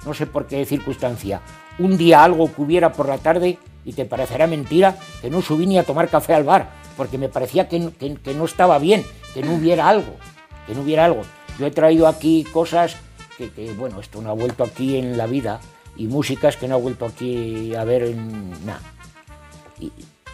no 0.06 0.14
sé 0.14 0.28
por 0.28 0.46
qué 0.46 0.64
circunstancia, 0.66 1.42
un 1.80 1.98
día 1.98 2.24
algo 2.24 2.54
que 2.54 2.62
hubiera 2.62 2.94
por 2.94 3.10
la 3.10 3.18
tarde 3.18 3.58
y 3.84 3.94
te 3.94 4.06
parecerá 4.06 4.46
mentira 4.46 4.98
que 5.22 5.32
no 5.32 5.42
subí 5.42 5.66
ni 5.66 5.80
a 5.80 5.84
tomar 5.84 6.10
café 6.10 6.36
al 6.36 6.44
bar, 6.44 6.83
porque 6.96 7.18
me 7.18 7.30
parecía 7.30 7.68
que, 7.68 7.80
no 7.80 8.46
estaba 8.46 8.80
bien, 8.80 9.04
que 9.34 9.42
no 9.42 9.54
hubiera 9.56 9.90
algo, 9.90 10.16
que 10.68 10.76
no 10.76 10.82
hubiera 10.82 11.06
algo. 11.06 11.24
Yo 11.60 11.66
he 11.66 11.72
traído 11.72 12.08
aquí 12.08 12.44
cosas 12.52 12.98
que, 13.38 13.74
bueno, 13.78 14.00
esto 14.00 14.22
no 14.22 14.30
ha 14.30 14.34
vuelto 14.34 14.64
aquí 14.64 14.98
en 14.98 15.18
la 15.18 15.28
vida 15.28 15.60
y 15.96 16.08
músicas 16.08 16.58
que 16.58 16.68
no 16.68 16.76
ha 16.76 16.80
vuelto 16.80 17.06
aquí 17.06 17.76
a 17.76 17.84
ver 17.84 18.04
en 18.04 18.52
nada. 18.66 18.82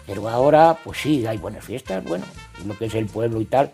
Pero 0.05 0.27
ahora, 0.27 0.77
pues 0.83 0.99
sí, 0.99 1.25
hay 1.25 1.37
buenas 1.37 1.63
fiestas, 1.63 2.03
bueno, 2.03 2.25
lo 2.65 2.77
que 2.77 2.85
es 2.85 2.95
el 2.95 3.05
pueblo 3.05 3.41
y 3.41 3.45
tal, 3.45 3.71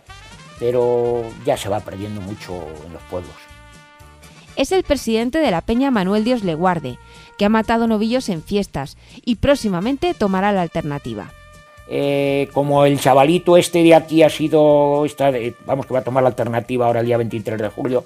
pero 0.60 1.24
ya 1.46 1.58
se 1.58 1.70
va 1.70 1.80
perdiendo 1.80 2.22
mucho 2.22 2.54
en 2.86 2.94
los 2.94 3.02
pueblos. 3.04 3.34
Es 4.56 4.72
el 4.72 4.84
presidente 4.84 5.40
de 5.40 5.52
la 5.52 5.62
Peña 5.62 5.92
Manuel 5.92 6.24
Dios 6.24 6.44
le 6.44 6.56
guarde, 6.56 6.98
que 7.38 7.46
ha 7.46 7.50
matado 7.50 7.88
novillos 7.88 8.30
en 8.30 8.42
fiestas 8.42 8.98
y 9.26 9.36
próximamente 9.36 10.14
tomará 10.14 10.54
la 10.54 10.62
alternativa. 10.62 11.32
Eh, 11.88 12.50
como 12.54 12.86
el 12.86 13.00
chavalito 13.00 13.58
este 13.58 13.84
de 13.84 13.94
aquí 13.94 14.24
ha 14.24 14.30
sido, 14.30 15.06
está 15.06 15.32
de- 15.32 15.56
vamos 15.66 15.86
que 15.86 15.94
va 15.94 16.00
a 16.00 16.04
tomar 16.04 16.24
la 16.24 16.30
alternativa 16.30 16.88
ahora 16.88 17.02
el 17.02 17.06
día 17.06 17.18
23 17.18 17.62
de 17.62 17.70
julio, 17.70 18.04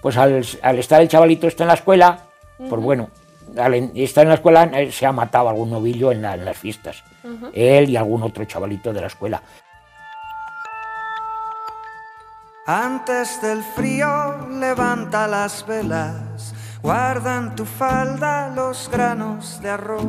pues 0.00 0.16
al, 0.16 0.44
al 0.62 0.78
estar 0.78 1.00
el 1.00 1.08
chavalito 1.08 1.46
este 1.46 1.62
en 1.62 1.68
la 1.68 1.74
escuela, 1.74 2.18
pues 2.68 2.82
bueno, 2.82 3.08
al 3.56 3.74
en- 3.74 3.92
estar 3.94 4.22
en 4.24 4.30
la 4.30 4.34
escuela 4.34 4.64
eh, 4.74 4.90
se 4.90 5.06
ha 5.06 5.12
matado 5.12 5.48
algún 5.48 5.70
novillo 5.70 6.10
en, 6.10 6.22
la- 6.22 6.34
en 6.34 6.44
las 6.44 6.56
fiestas, 6.58 7.04
él 7.52 7.90
y 7.90 7.96
algún 7.96 8.22
otro 8.24 8.44
chavalito 8.44 8.92
de 8.92 9.00
la 9.00 9.06
escuela. 9.06 9.40
Antes 12.66 13.40
del 13.42 13.62
frío 13.62 14.48
levanta 14.48 15.26
las 15.26 15.66
velas, 15.66 16.54
guarda 16.80 17.36
en 17.38 17.54
tu 17.56 17.64
falda 17.64 18.48
los 18.54 18.88
granos 18.90 19.60
de 19.60 19.70
arroz 19.70 20.04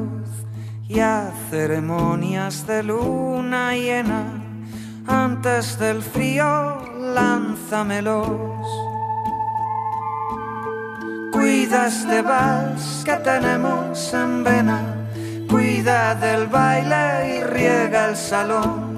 y 0.87 0.99
a 0.99 1.31
ceremonias 1.49 2.67
de 2.67 2.83
luna 2.83 3.73
llena. 3.73 4.23
Antes 5.07 5.77
del 5.79 6.01
frío 6.01 6.77
lánzamelos. 7.13 8.67
Cuida 11.31 11.87
este 11.87 12.21
vals 12.21 13.03
que 13.03 13.15
tenemos 13.15 14.13
en 14.13 14.43
vena, 14.43 14.81
cuida 15.49 16.15
del 16.15 16.47
baile 16.47 17.37
y 17.37 17.43
riega 17.43 18.09
el 18.09 18.15
salón. 18.15 18.93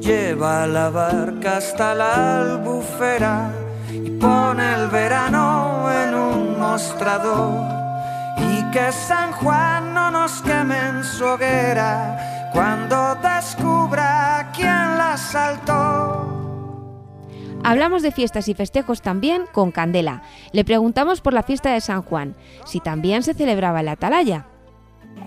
Lleva 0.00 0.66
la 0.66 0.90
barca 0.90 1.56
hasta 1.58 1.94
la 1.94 2.40
albufera 2.40 3.50
y 3.90 4.10
pone 4.10 4.74
el 4.74 4.88
verano 4.88 5.88
en 5.90 6.14
un 6.14 6.60
mostrador. 6.60 7.71
Que 8.72 8.90
San 8.90 9.32
Juan 9.32 9.92
no 9.92 10.10
nos 10.10 10.40
queme 10.42 10.78
en 10.78 11.04
su 11.04 11.24
hoguera 11.24 12.48
cuando 12.54 13.14
descubra 13.16 14.50
quién 14.54 14.96
la 14.98 15.16
saltó. 15.16 16.28
Hablamos 17.64 18.02
de 18.02 18.10
fiestas 18.12 18.48
y 18.48 18.54
festejos 18.54 19.02
también 19.02 19.44
con 19.52 19.70
Candela. 19.72 20.22
Le 20.52 20.64
preguntamos 20.64 21.20
por 21.20 21.32
la 21.34 21.42
fiesta 21.42 21.70
de 21.70 21.80
San 21.80 22.02
Juan, 22.02 22.34
si 22.64 22.80
también 22.80 23.22
se 23.22 23.34
celebraba 23.34 23.80
en 23.80 23.86
la 23.86 23.92
Atalaya. 23.92 24.46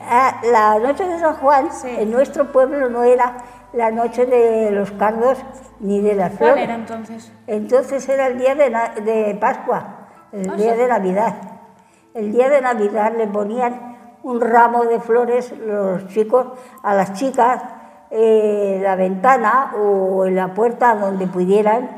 Ah, 0.02 0.42
La 0.52 0.80
noche 0.80 1.06
de 1.06 1.20
San 1.20 1.36
Juan 1.36 1.70
en 1.86 2.12
nuestro 2.12 2.52
pueblo 2.52 2.90
no 2.90 3.04
era 3.04 3.38
la 3.74 3.92
noche 3.92 4.26
de 4.26 4.72
los 4.72 4.92
cardos 4.92 5.38
ni 5.80 6.02
de 6.02 6.16
las 6.16 6.30
¿Cuál 6.32 6.38
flores. 6.50 6.64
era 6.64 6.76
entonces? 6.76 7.32
Entonces 7.48 8.10
era 8.10 8.28
el 8.28 8.38
día 8.40 8.56
de, 8.56 9.38
Pascua, 9.40 10.08
el 10.32 10.50
Ah, 10.50 10.56
día 10.56 10.74
sí. 10.74 10.80
de 10.80 10.88
Navidad. 10.88 11.36
El 12.16 12.32
día 12.32 12.50
de 12.50 12.62
Navidad 12.62 13.12
le 13.18 13.28
ponían 13.28 13.98
un 14.24 14.40
ramo 14.40 14.86
de 14.86 15.02
flores 15.02 15.54
los 15.60 16.08
chicos 16.08 16.48
a 16.82 16.96
las 16.96 17.12
chicas 17.12 17.62
eh, 18.10 18.80
la 18.82 18.96
ventana 18.96 19.74
o 19.78 20.26
en 20.26 20.38
la 20.38 20.54
puerta 20.54 20.96
donde 20.96 21.28
pudieran 21.28 21.90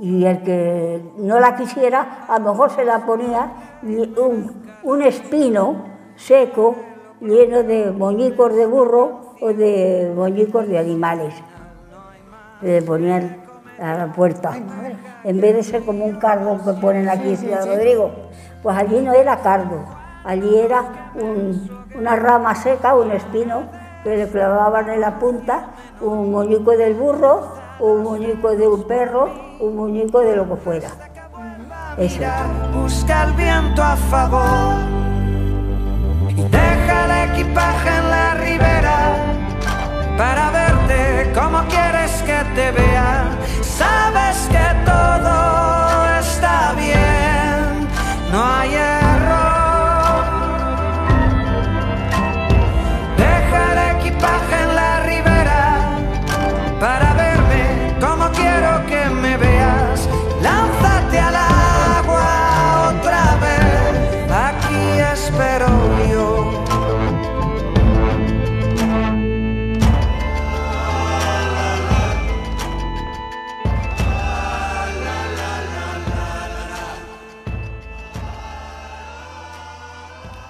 y 0.00 0.24
el 0.24 0.42
que 0.42 1.00
no 1.16 1.38
la 1.38 1.54
quisiera 1.54 2.24
a 2.26 2.40
lo 2.40 2.50
mejor 2.50 2.70
se 2.70 2.84
la 2.84 3.06
ponía 3.06 3.52
un, 3.82 4.64
un 4.82 5.02
espino 5.02 5.84
seco 6.16 6.74
lleno 7.20 7.62
de 7.62 7.92
moñicos 7.92 8.52
de 8.56 8.66
burro 8.66 9.36
o 9.40 9.52
de 9.52 10.12
moñicos 10.16 10.66
de 10.66 10.76
animales. 10.76 11.34
Le 12.62 12.82
ponían 12.82 13.42
a 13.82 13.94
la 13.94 14.06
puerta. 14.12 14.52
En 15.24 15.40
vez 15.40 15.54
de 15.56 15.62
ser 15.62 15.84
como 15.84 16.04
un 16.04 16.16
cardo 16.16 16.58
que 16.64 16.72
ponen 16.80 17.08
aquí 17.08 17.28
en 17.30 17.36
Ciudad 17.36 17.66
Rodrigo, 17.66 18.10
pues 18.62 18.76
allí 18.76 19.00
no 19.00 19.12
era 19.12 19.36
cardo, 19.38 19.84
allí 20.24 20.58
era 20.58 21.10
un- 21.14 21.84
una 21.98 22.16
rama 22.16 22.54
seca, 22.54 22.94
un 22.94 23.10
espino, 23.12 23.62
que 24.04 24.16
le 24.16 24.28
clavaban 24.28 24.88
en 24.88 25.00
la 25.00 25.18
punta 25.18 25.66
un 26.00 26.30
muñeco 26.32 26.72
del 26.72 26.94
burro, 26.94 27.52
un 27.78 28.02
muñeco 28.02 28.50
de 28.56 28.66
un 28.66 28.82
perro, 28.84 29.28
un 29.60 29.76
muñeco 29.76 30.20
de 30.20 30.36
lo 30.36 30.48
que 30.48 30.56
fuera. 30.56 30.88
Eso. 31.98 32.22
Busca 32.74 33.24
el 33.24 33.32
viento 33.34 33.82
a 33.82 33.94
favor 33.96 34.74
y 36.28 36.34
deja 36.42 37.04
el 37.24 37.30
equipaje 37.30 37.88
en 37.98 38.10
la 38.10 38.34
ribera 38.34 39.14
para 40.16 40.50
verte 40.50 41.32
como 41.34 41.64
quieres 41.68 42.12
que 42.22 42.38
te 42.54 42.70
vea. 42.72 43.24
Sabes 43.62 44.48
que 44.50 44.66
todo 44.84 46.18
está 46.20 46.72
bien, 46.76 47.88
no 48.30 48.44
hay 48.44 49.01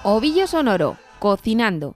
Ovillo 0.05 0.49
Sonoro, 0.49 0.97
cocinando. 1.21 1.95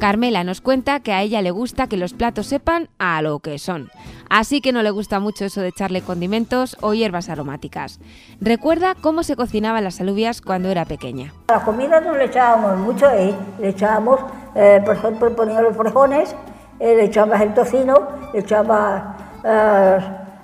Carmela 0.00 0.42
nos 0.42 0.62
cuenta 0.62 1.00
que 1.00 1.12
a 1.12 1.20
ella 1.20 1.42
le 1.42 1.50
gusta 1.50 1.86
que 1.86 1.98
los 1.98 2.14
platos 2.14 2.46
sepan 2.46 2.88
a 2.98 3.20
lo 3.20 3.40
que 3.40 3.58
son. 3.58 3.90
Así 4.30 4.62
que 4.62 4.72
no 4.72 4.82
le 4.82 4.90
gusta 4.90 5.20
mucho 5.20 5.44
eso 5.44 5.60
de 5.60 5.68
echarle 5.68 6.00
condimentos 6.00 6.78
o 6.80 6.94
hierbas 6.94 7.28
aromáticas. 7.28 8.00
Recuerda 8.40 8.94
cómo 8.98 9.22
se 9.22 9.36
cocinaban 9.36 9.84
las 9.84 10.00
alubias 10.00 10.40
cuando 10.40 10.70
era 10.70 10.86
pequeña. 10.86 11.34
A 11.48 11.58
la 11.58 11.64
comida 11.64 12.00
no 12.00 12.16
le 12.16 12.24
echábamos 12.24 12.78
mucho, 12.78 13.10
¿eh? 13.10 13.34
le 13.60 13.68
echábamos, 13.68 14.20
eh, 14.54 14.80
por 14.84 14.94
ejemplo, 14.96 15.34
ponía 15.34 15.60
los 15.60 15.76
frijoles, 15.76 16.34
eh, 16.78 16.96
le 16.96 17.04
echabas 17.04 17.40
el 17.40 17.54
tocino, 17.54 17.94
le 18.32 18.40
echabas 18.40 19.02
eh, 19.44 19.98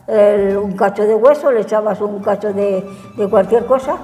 el- 0.07 0.57
un 0.57 0.73
cacho 0.77 1.03
de 1.05 1.15
hueso, 1.15 1.51
le 1.53 1.61
echabas 1.61 2.01
un 2.01 2.21
cacho 2.23 2.53
de, 2.53 2.89
de 3.17 3.29
cualquier 3.29 3.67
cosa. 3.67 3.97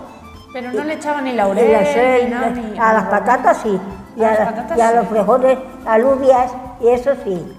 Pero 0.52 0.70
no 0.72 0.84
le 0.84 0.94
echaban 0.94 1.24
ni 1.24 1.32
laurel, 1.32 1.72
las, 1.72 1.82
eh, 1.88 2.20
ni 2.24 2.30
nada, 2.30 2.50
ni- 2.50 2.78
a 2.78 2.92
las 2.92 3.04
patatas 3.04 3.56
sí, 3.62 3.80
y 4.16 4.22
A 4.22 4.28
a, 4.28 4.30
las 4.30 4.38
la- 4.40 4.44
patatas 4.46 4.78
y 4.78 4.80
a 4.80 4.88
sí. 4.90 4.96
los 4.96 5.06
frijoles, 5.08 5.58
alubias 5.86 6.52
y 6.80 6.88
eso 6.88 7.10
sí. 7.24 7.56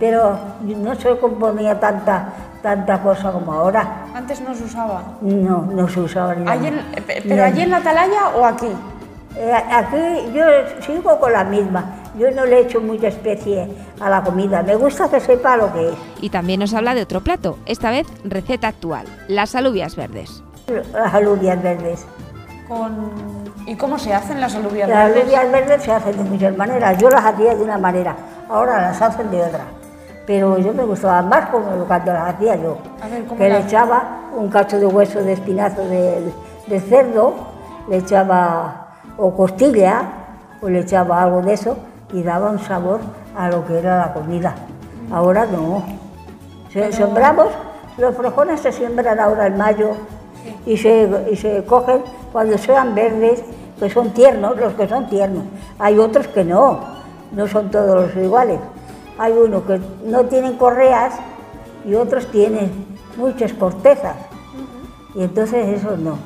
Pero 0.00 0.36
no 0.60 0.94
se 0.96 1.16
componía 1.18 1.78
tanta, 1.78 2.26
tanta 2.62 3.00
cosa 3.00 3.30
como 3.30 3.52
ahora. 3.52 3.86
Antes 4.14 4.40
no 4.40 4.52
se 4.54 4.64
usaba. 4.64 5.02
No, 5.20 5.62
no 5.72 5.88
se 5.88 6.00
usaba 6.00 6.34
ni 6.34 6.48
Allí 6.50 6.66
en- 6.66 6.74
Ni 6.96 7.00
¿Pero 7.28 7.44
allí 7.44 7.62
en 7.62 7.70
la 7.70 7.76
atalaya 7.76 8.28
o 8.36 8.44
aquí? 8.44 8.68
Eh, 9.36 9.52
aquí 9.52 10.32
yo 10.32 10.44
sigo 10.86 11.18
con 11.18 11.32
la 11.32 11.44
misma. 11.44 11.84
Yo 12.16 12.30
no 12.30 12.44
le 12.44 12.60
echo 12.60 12.80
mucha 12.80 13.08
especie 13.08 13.68
a 14.00 14.08
la 14.08 14.22
comida. 14.22 14.62
Me 14.62 14.76
gusta 14.76 15.08
que 15.08 15.18
sepa 15.20 15.56
lo 15.56 15.72
que 15.72 15.88
es. 15.88 15.94
Y 16.20 16.30
también 16.30 16.60
nos 16.60 16.72
habla 16.74 16.94
de 16.94 17.02
otro 17.02 17.20
plato, 17.20 17.58
esta 17.66 17.90
vez 17.90 18.06
receta 18.24 18.68
actual, 18.68 19.06
las 19.28 19.54
alubias 19.56 19.96
verdes. 19.96 20.42
Las 20.92 21.12
alubias 21.12 21.60
verdes. 21.62 22.06
Con... 22.68 23.12
¿Y 23.66 23.74
cómo 23.76 23.98
se 23.98 24.14
hacen 24.14 24.40
las 24.40 24.54
alubias 24.54 24.88
Las 24.88 25.08
verdes? 25.08 25.22
alubias 25.24 25.52
verdes 25.52 25.82
se 25.82 25.92
hacen 25.92 26.16
de 26.16 26.24
muchas 26.24 26.56
maneras. 26.56 26.96
Yo 26.98 27.10
las 27.10 27.24
hacía 27.24 27.54
de 27.56 27.62
una 27.64 27.78
manera, 27.78 28.14
ahora 28.48 28.80
las 28.82 29.02
hacen 29.02 29.30
de 29.30 29.42
otra. 29.42 29.64
Pero 30.26 30.56
yo 30.58 30.72
me 30.72 30.84
gustaba 30.84 31.20
más 31.22 31.50
como 31.50 31.66
cuando 31.86 32.12
las 32.12 32.34
hacía 32.34 32.56
yo. 32.56 32.78
A 33.02 33.08
ver, 33.08 33.24
¿cómo 33.24 33.36
que 33.38 33.44
le 33.48 33.54
las- 33.58 33.66
echaba 33.66 34.20
un 34.36 34.48
cacho 34.48 34.78
de 34.78 34.86
hueso 34.86 35.20
de 35.22 35.32
espinazo 35.34 35.82
de, 35.86 36.32
de 36.68 36.80
cerdo, 36.80 37.34
le 37.88 37.98
echaba 37.98 38.83
o 39.18 39.34
costilla, 39.36 40.02
o 40.62 40.68
le 40.68 40.80
echaba 40.80 41.22
algo 41.22 41.42
de 41.42 41.52
eso 41.54 41.76
y 42.12 42.22
daba 42.22 42.50
un 42.50 42.58
sabor 42.58 43.00
a 43.36 43.48
lo 43.48 43.64
que 43.66 43.78
era 43.78 43.98
la 44.06 44.12
comida. 44.14 44.54
Ahora 45.12 45.46
no. 45.46 45.82
Se- 46.72 46.92
Sembramos, 46.92 47.48
los 47.98 48.14
frijoles 48.16 48.60
se 48.60 48.72
siembran 48.72 49.18
ahora 49.20 49.46
en 49.46 49.56
mayo 49.56 49.90
y 50.66 50.76
se, 50.76 51.08
y 51.30 51.36
se 51.36 51.64
cogen 51.64 52.02
cuando 52.32 52.58
sean 52.58 52.94
verdes, 52.94 53.42
que 53.78 53.90
son 53.90 54.10
tiernos, 54.12 54.56
los 54.56 54.72
que 54.74 54.88
son 54.88 55.08
tiernos. 55.08 55.44
Hay 55.78 55.98
otros 55.98 56.26
que 56.28 56.44
no, 56.44 56.80
no 57.32 57.46
son 57.46 57.70
todos 57.70 58.06
los 58.14 58.16
iguales. 58.24 58.58
Hay 59.18 59.32
unos 59.32 59.62
que 59.64 59.80
no 60.06 60.24
tienen 60.24 60.56
correas 60.56 61.14
y 61.84 61.94
otros 61.94 62.26
tienen 62.30 62.70
muchas 63.16 63.52
cortezas. 63.52 64.16
Y 65.14 65.22
entonces 65.22 65.80
eso 65.80 65.96
no. 65.96 66.16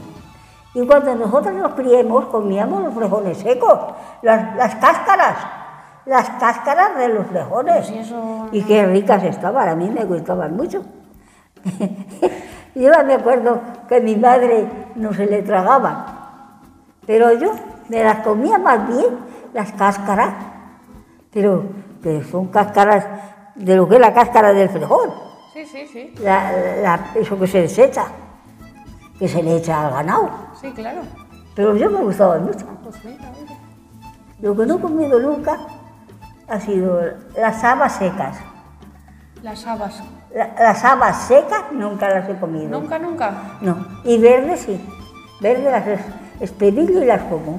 Y 0.74 0.86
cuando 0.86 1.14
nosotros 1.14 1.54
nos 1.54 1.72
criemos, 1.74 2.26
comíamos 2.26 2.82
los 2.84 2.94
frijoles 2.94 3.38
secos, 3.38 3.78
las, 4.22 4.54
las 4.56 4.74
cáscaras, 4.76 5.36
las 6.06 6.28
cáscaras 6.30 6.96
de 6.96 7.08
los 7.08 7.26
frijoles. 7.26 7.90
Y 8.52 8.62
qué 8.64 8.84
ricas 8.86 9.22
estaban, 9.24 9.68
a 9.68 9.74
mí 9.74 9.90
me 9.90 10.04
gustaban 10.04 10.56
mucho. 10.56 10.82
yo 12.74 12.90
me 13.04 13.14
acuerdo 13.14 13.60
que 13.88 14.00
mi 14.00 14.16
madre 14.16 14.68
no 14.94 15.12
se 15.12 15.26
le 15.26 15.42
tragaban, 15.42 16.04
pero 17.06 17.32
yo 17.32 17.52
me 17.88 18.04
las 18.04 18.18
comía 18.20 18.58
más 18.58 18.86
bien, 18.86 19.18
las 19.54 19.72
cáscaras, 19.72 20.34
pero 21.32 21.64
que 22.02 22.22
son 22.24 22.46
cáscaras 22.48 23.06
de 23.56 23.74
lo 23.74 23.88
que 23.88 23.96
es 23.96 24.00
la 24.00 24.14
cáscara 24.14 24.52
del 24.52 24.68
frijol 24.68 25.12
Sí, 25.52 25.64
sí, 25.66 25.86
sí. 25.86 26.14
la- 26.22 26.52
la- 26.82 27.00
eso 27.16 27.36
que 27.38 27.46
se 27.48 27.62
desecha. 27.62 28.04
Que 29.18 29.28
se 29.28 29.42
le 29.42 29.56
echa 29.56 29.86
al 29.86 29.92
ganado. 29.92 30.30
Sí, 30.60 30.70
claro. 30.72 31.00
Pero 31.54 31.76
yo 31.76 31.90
me 31.90 31.98
gustaba 32.02 32.38
mucho. 32.38 32.64
Pues 32.84 33.04
mira, 33.04 33.30
oye. 33.42 33.56
Lo 34.40 34.56
que 34.56 34.66
no 34.66 34.76
he 34.76 34.80
comido 34.80 35.18
nunca 35.20 35.58
ha 36.48 36.60
sido 36.60 37.00
las 37.36 37.62
habas 37.64 37.96
secas. 37.96 38.36
Las 39.42 39.66
habas. 39.66 40.02
La- 40.34 40.54
las 40.58 40.84
habas 40.84 41.22
secas 41.26 41.64
nunca 41.72 42.08
las 42.08 42.28
he 42.28 42.36
comido. 42.36 42.68
Nunca, 42.80 42.98
nunca. 42.98 43.32
No. 43.60 43.76
Y 44.04 44.18
verdes 44.18 44.60
sí. 44.60 44.80
Verdes 45.40 45.64
las 45.64 45.86
es- 45.86 46.00
espedillo 46.40 47.02
y 47.02 47.06
las 47.06 47.22
como. 47.22 47.58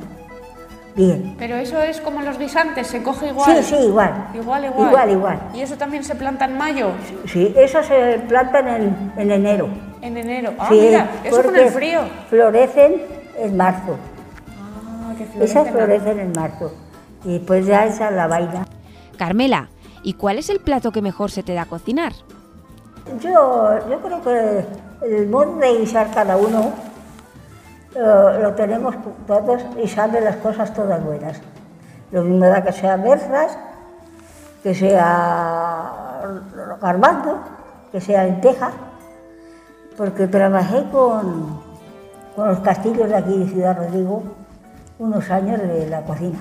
Bien. 0.96 1.36
Pero 1.38 1.56
eso 1.56 1.82
es 1.82 2.02
como 2.02 2.22
los 2.22 2.38
guisantes, 2.38 2.88
se 2.88 3.02
coge 3.04 3.28
igual. 3.30 3.58
Sí, 3.58 3.64
sí, 3.64 3.76
igual. 3.86 4.28
Igual, 4.34 4.66
igual. 4.66 4.88
Igual, 4.90 5.10
igual. 5.12 5.40
Y 5.54 5.62
eso 5.62 5.78
también 5.78 6.04
se 6.04 6.16
planta 6.16 6.46
en 6.46 6.58
mayo, 6.58 6.92
Sí, 7.26 7.54
eso 7.56 7.82
se 7.84 8.20
planta 8.28 8.60
en, 8.60 9.14
en 9.16 9.32
enero. 9.32 9.70
En 10.02 10.18
enero. 10.18 10.54
Ah, 10.60 10.68
Sí, 10.70 10.80
mira, 10.80 11.10
eso 11.24 11.44
con 11.44 11.56
el 11.56 11.70
frío. 11.70 12.02
Florecen 12.30 13.02
en 13.38 13.58
marzo. 13.58 13.98
Ah, 14.48 15.14
que 15.18 15.24
Esas 15.44 15.68
florecen. 15.70 15.74
florecen 15.74 16.20
en 16.20 16.32
marzo. 16.34 16.72
Y 17.26 17.34
después 17.40 17.66
ya 17.66 17.86
esa 17.86 18.10
es 18.10 18.16
la 18.16 18.28
vaina. 18.28 18.66
Carmela, 19.18 19.70
¿y 20.04 20.14
cuál 20.14 20.38
es 20.38 20.50
el 20.50 20.60
plato 20.60 20.92
que 20.92 21.02
mejor 21.02 21.32
se 21.32 21.44
te 21.44 21.54
da 21.54 21.66
cocinar? 21.66 22.14
Yo, 23.22 23.80
yo 23.90 24.00
creo 24.02 24.22
que 24.22 24.66
el 25.06 25.28
modo 25.28 25.56
de 25.56 25.78
guisar 25.80 26.12
cada 26.12 26.38
uno 26.38 26.72
eh, 27.96 28.40
lo 28.42 28.54
tenemos 28.54 28.96
todos 29.26 29.62
y 29.84 29.88
sabe 29.88 30.22
las 30.22 30.38
cosas 30.38 30.74
todas 30.74 31.04
buenas. 31.04 31.42
Lo 32.12 32.24
mismo 32.24 32.46
da 32.46 32.64
que 32.64 32.72
sea 32.72 32.96
berzas, 32.98 33.58
que 34.64 34.74
sea 34.76 36.22
garbanzo, 36.82 37.40
que 37.92 38.00
sea 38.02 38.24
lenteja, 38.26 38.72
porque 40.00 40.28
trabajé 40.28 40.86
con, 40.94 41.60
con 42.34 42.48
los 42.48 42.60
castillos 42.60 43.10
de 43.10 43.18
aquí 43.18 43.38
de 43.38 43.48
Ciudad 43.48 43.78
Rodrigo 43.78 44.24
unos 44.98 45.30
años 45.30 45.60
de 45.62 45.90
la 45.90 46.04
cocina. 46.04 46.40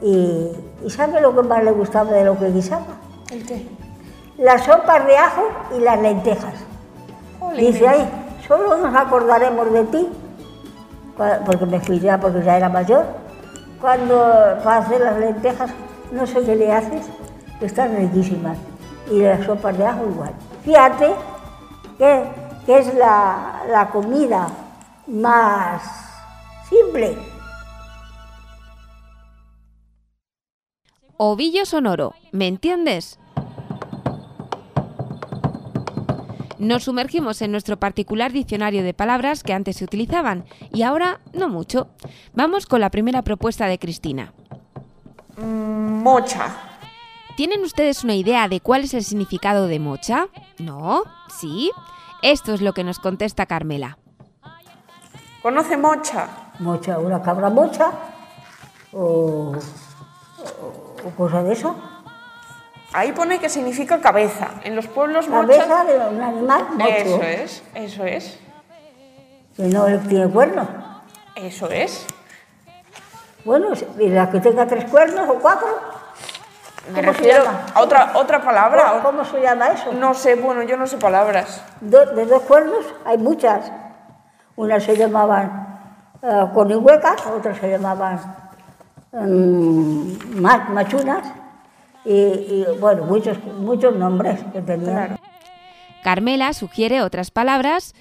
Y, 0.00 0.52
y 0.82 0.90
¿sabe 0.90 1.20
lo 1.20 1.36
que 1.36 1.42
más 1.42 1.62
le 1.62 1.70
gustaba 1.70 2.10
de 2.12 2.24
lo 2.24 2.38
que 2.38 2.50
guisaba? 2.50 2.86
¿El 3.30 3.44
qué? 3.44 3.68
las 4.38 4.64
sopas 4.64 5.06
de 5.06 5.16
ajo 5.18 5.42
y 5.76 5.80
las 5.80 6.00
lentejas. 6.00 6.54
Jolines. 7.38 7.74
Dice, 7.74 7.88
ay, 7.88 8.08
solo 8.48 8.78
nos 8.78 8.96
acordaremos 8.96 9.70
de 9.70 9.84
ti, 9.84 10.08
porque 11.44 11.66
me 11.66 11.78
fui 11.78 12.00
ya, 12.00 12.18
porque 12.18 12.42
ya 12.42 12.56
era 12.56 12.70
mayor, 12.70 13.04
cuando 13.82 14.16
para 14.64 14.78
hacer 14.78 15.02
las 15.02 15.18
lentejas, 15.18 15.70
no 16.10 16.26
sé 16.26 16.40
qué 16.40 16.56
le 16.56 16.72
haces, 16.72 17.06
están 17.60 17.94
riquísimas. 17.96 18.56
Y 19.10 19.20
las 19.20 19.44
sopas 19.44 19.76
de 19.76 19.86
ajo 19.86 20.06
igual. 20.06 20.32
Fíjate 20.64 21.33
que, 21.98 22.24
que 22.66 22.78
es 22.78 22.94
la, 22.94 23.64
la 23.68 23.90
comida 23.90 24.48
más 25.06 25.82
simple. 26.68 27.16
Ovillo 31.16 31.64
sonoro, 31.64 32.14
¿me 32.32 32.48
entiendes? 32.48 33.18
Nos 36.58 36.84
sumergimos 36.84 37.42
en 37.42 37.50
nuestro 37.52 37.78
particular 37.78 38.32
diccionario 38.32 38.82
de 38.82 38.94
palabras 38.94 39.42
que 39.42 39.52
antes 39.52 39.76
se 39.76 39.84
utilizaban 39.84 40.44
y 40.72 40.82
ahora 40.82 41.20
no 41.32 41.48
mucho. 41.48 41.88
Vamos 42.32 42.66
con 42.66 42.80
la 42.80 42.90
primera 42.90 43.22
propuesta 43.22 43.66
de 43.66 43.78
Cristina. 43.78 44.32
Mm, 45.36 46.02
Mocha. 46.02 46.73
¿Tienen 47.36 47.62
ustedes 47.62 48.04
una 48.04 48.14
idea 48.14 48.48
de 48.48 48.60
cuál 48.60 48.84
es 48.84 48.94
el 48.94 49.02
significado 49.04 49.66
de 49.66 49.80
mocha? 49.80 50.28
¿No? 50.58 51.02
¿Sí? 51.28 51.70
Esto 52.22 52.54
es 52.54 52.60
lo 52.60 52.72
que 52.72 52.84
nos 52.84 52.98
contesta 52.98 53.46
Carmela. 53.46 53.98
¿Conoce 55.42 55.76
mocha? 55.76 56.28
Mocha, 56.60 56.98
una 56.98 57.20
cabra 57.20 57.50
mocha 57.50 57.90
o, 58.92 59.52
o, 59.52 61.06
o 61.06 61.10
cosa 61.16 61.42
de 61.42 61.52
eso. 61.52 61.74
Ahí 62.92 63.10
pone 63.10 63.40
que 63.40 63.48
significa 63.48 64.00
cabeza. 64.00 64.50
En 64.62 64.76
los 64.76 64.86
pueblos 64.86 65.28
mocha. 65.28 65.66
Cabeza 65.66 65.84
de 65.84 66.14
un 66.14 66.22
animal 66.22 66.66
mocho, 66.74 66.86
Eso 66.88 67.22
es, 67.22 67.62
eso 67.74 68.04
es, 68.04 68.38
que 69.56 69.64
no 69.64 69.84
tiene 70.08 70.28
cuernos. 70.30 70.68
eso 71.34 71.68
es. 71.68 72.06
Bueno, 73.44 73.68
y 73.98 74.08
la 74.08 74.30
que 74.30 74.38
tenga 74.40 74.66
tres 74.66 74.84
cuernos 74.86 75.28
o 75.28 75.34
cuatro, 75.34 75.66
Me 76.92 77.00
¿Cómo 77.00 77.12
se 77.12 77.18
refiero 77.18 77.44
llama? 77.44 77.66
a 77.74 77.82
otra, 77.82 78.12
otra 78.14 78.42
palabra. 78.42 78.90
¿cómo, 79.02 79.02
cómo 79.02 79.24
se 79.24 79.40
llama 79.40 79.68
eso? 79.68 79.92
No 79.92 80.12
sé, 80.14 80.34
bueno, 80.34 80.62
yo 80.62 80.76
no 80.76 80.86
sé 80.86 80.98
palabras. 80.98 81.62
Do- 81.80 82.06
de 82.14 82.26
dos 82.26 82.42
cuernos 82.42 82.84
hay 83.04 83.18
muchas. 83.18 83.70
Unas 84.56 84.82
se 84.84 84.96
llamaban 84.96 85.80
eh, 86.22 86.44
conihuecas, 86.52 87.26
otras 87.26 87.58
se 87.58 87.70
llamaban 87.70 88.20
ma- 90.40 90.68
machunas, 90.70 91.26
y, 92.04 92.12
y, 92.12 92.66
bueno, 92.80 93.04
muchos, 93.04 93.38
muchos 93.44 93.94
nombres 93.96 94.40
que 94.52 94.60
tenían. 94.60 94.92
Claro. 94.92 95.16
Carmela 96.02 96.52
sugiere 96.52 97.00
otras 97.02 97.30
palabras 97.30 97.94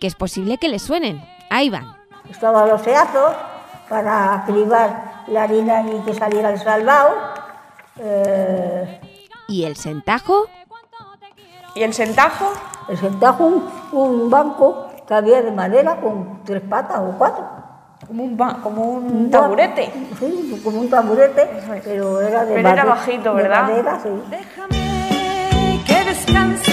que 0.00 0.06
es 0.06 0.14
posible 0.14 0.56
que 0.58 0.68
les 0.68 0.82
suenen. 0.82 1.22
Ahí 1.50 1.68
van. 1.68 1.94
Estaban 2.30 2.68
los 2.68 2.80
seazos 2.80 3.34
para 3.88 4.44
cribar 4.46 5.24
la 5.26 5.42
harina 5.42 5.82
y 5.82 6.00
que 6.06 6.14
saliera 6.14 6.50
el 6.50 6.58
salvado. 6.58 7.10
Eh, 8.00 9.00
¿Y 9.48 9.64
el 9.64 9.76
sentajo? 9.76 10.46
¿Y 11.74 11.82
el 11.82 11.92
sentajo? 11.94 12.52
el 12.88 12.98
sentajo, 12.98 13.44
un, 13.44 13.70
un 13.92 14.30
banco 14.30 14.88
que 15.06 15.14
había 15.14 15.42
de 15.42 15.52
madera 15.52 16.00
con 16.00 16.42
tres 16.44 16.62
patas 16.62 16.98
o 17.00 17.14
cuatro. 17.18 17.44
Como 18.06 18.24
un, 18.24 18.36
ba- 18.36 18.58
como 18.62 18.82
un 18.82 19.04
Un 19.04 19.30
taburete. 19.30 19.92
Sí, 20.18 20.60
como 20.64 20.80
un 20.80 20.90
taburete, 20.90 21.48
pero 21.84 22.20
era 22.20 22.44
de 22.44 22.54
Pero 22.54 22.68
era 22.70 22.84
bajito, 22.84 23.34
de 23.34 23.42
¿verdad? 23.42 23.62
madera, 23.62 24.00
sí. 24.02 24.08
Déjame 24.30 25.80
que 25.86 26.04
descanse 26.04 26.72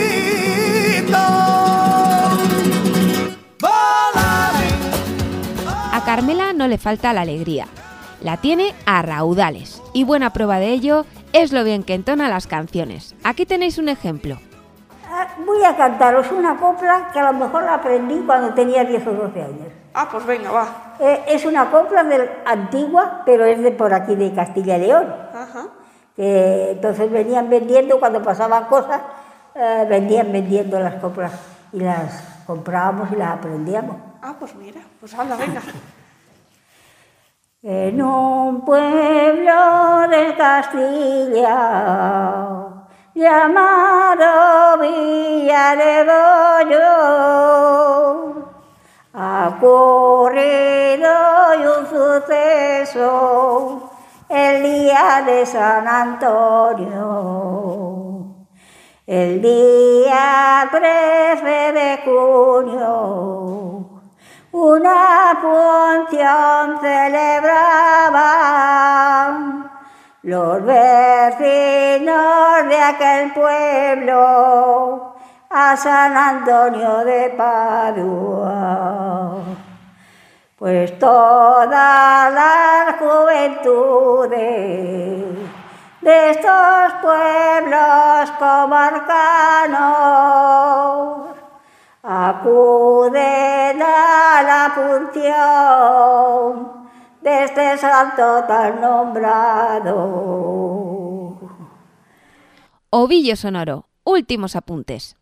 No 6.31 6.67
le 6.69 6.77
falta 6.77 7.11
la 7.11 7.21
alegría. 7.21 7.67
La 8.21 8.37
tiene 8.37 8.73
a 8.85 9.01
raudales. 9.01 9.81
Y 9.93 10.05
buena 10.05 10.31
prueba 10.31 10.59
de 10.59 10.69
ello 10.69 11.05
es 11.33 11.51
lo 11.51 11.63
bien 11.65 11.83
que 11.83 11.93
entona 11.93 12.29
las 12.29 12.47
canciones. 12.47 13.15
Aquí 13.23 13.45
tenéis 13.45 13.77
un 13.77 13.89
ejemplo. 13.89 14.37
Ah, 15.09 15.27
Voy 15.45 15.61
a 15.65 15.75
cantaros 15.75 16.31
una 16.31 16.55
copla 16.55 17.09
que 17.11 17.19
a 17.19 17.31
lo 17.31 17.37
mejor 17.37 17.63
la 17.63 17.75
aprendí 17.75 18.15
cuando 18.25 18.53
tenía 18.53 18.85
10 18.85 19.07
o 19.07 19.11
12 19.11 19.41
años. 19.41 19.67
Ah, 19.93 20.07
pues 20.09 20.25
venga, 20.25 20.51
va. 20.51 20.95
Eh, 21.01 21.21
es 21.27 21.43
una 21.45 21.69
copla 21.69 22.03
del- 22.05 22.29
antigua, 22.45 23.23
pero 23.25 23.43
es 23.43 23.61
de 23.61 23.71
por 23.71 23.93
aquí 23.93 24.15
de 24.15 24.33
Castilla 24.33 24.77
y 24.77 24.81
León. 24.87 25.13
Ajá. 25.33 25.67
Que 26.15 26.71
entonces 26.71 27.11
venían 27.11 27.49
vendiendo, 27.49 27.99
cuando 27.99 28.21
pasaban 28.23 28.65
cosas, 28.65 29.01
eh, 29.55 29.85
vendían 29.89 30.31
vendiendo 30.31 30.79
las 30.79 30.95
coplas 30.95 31.33
y 31.73 31.79
las 31.81 32.23
comprábamos 32.47 33.11
y 33.11 33.15
las 33.17 33.31
aprendíamos. 33.31 33.97
Ah, 34.21 34.35
pues 34.39 34.55
mira, 34.55 34.79
pues 35.01 35.13
habla, 35.13 35.35
venga. 35.35 35.61
En 37.63 38.01
un 38.01 38.65
pueblo 38.65 40.07
de 40.09 40.35
Castilla 40.35 41.53
llamado 43.13 44.79
Villa 44.79 45.75
de 45.75 46.03
Bollo 46.65 48.47
ha 49.13 49.51
ocurrido 49.55 51.11
un 51.77 51.85
suceso 51.85 53.91
el 54.27 54.63
día 54.63 55.21
de 55.23 55.45
San 55.45 55.87
Antonio. 55.87 56.97
El 59.05 59.39
día 59.39 60.67
13 60.71 61.73
de 61.73 61.99
junio 62.05 63.90
una 64.51 65.37
función 65.41 66.79
celebraban 66.81 68.11
los 70.23 70.65
vecinos 70.65 72.11
de 72.67 72.77
aquel 72.77 73.31
pueblo 73.33 75.15
a 75.49 75.77
San 75.77 76.17
Antonio 76.17 76.97
de 77.05 77.29
Padua. 77.37 78.59
Pues 80.57 80.99
todas 80.99 82.33
las 82.33 82.95
juventudes 82.99 84.39
de 86.01 86.29
estos 86.29 86.93
pueblos 87.01 88.31
comarcanos 88.37 90.11
acuden 92.03 93.81
a 93.81 94.41
la 94.43 94.71
función 94.75 95.31
de 97.21 97.43
este 97.43 97.77
santo 97.77 98.43
tan 98.47 98.81
nombrado. 98.81 100.01
Ovillo 102.89 103.35
sonoro. 103.35 103.85
Últimos 104.03 104.55
apuntes. 104.55 105.15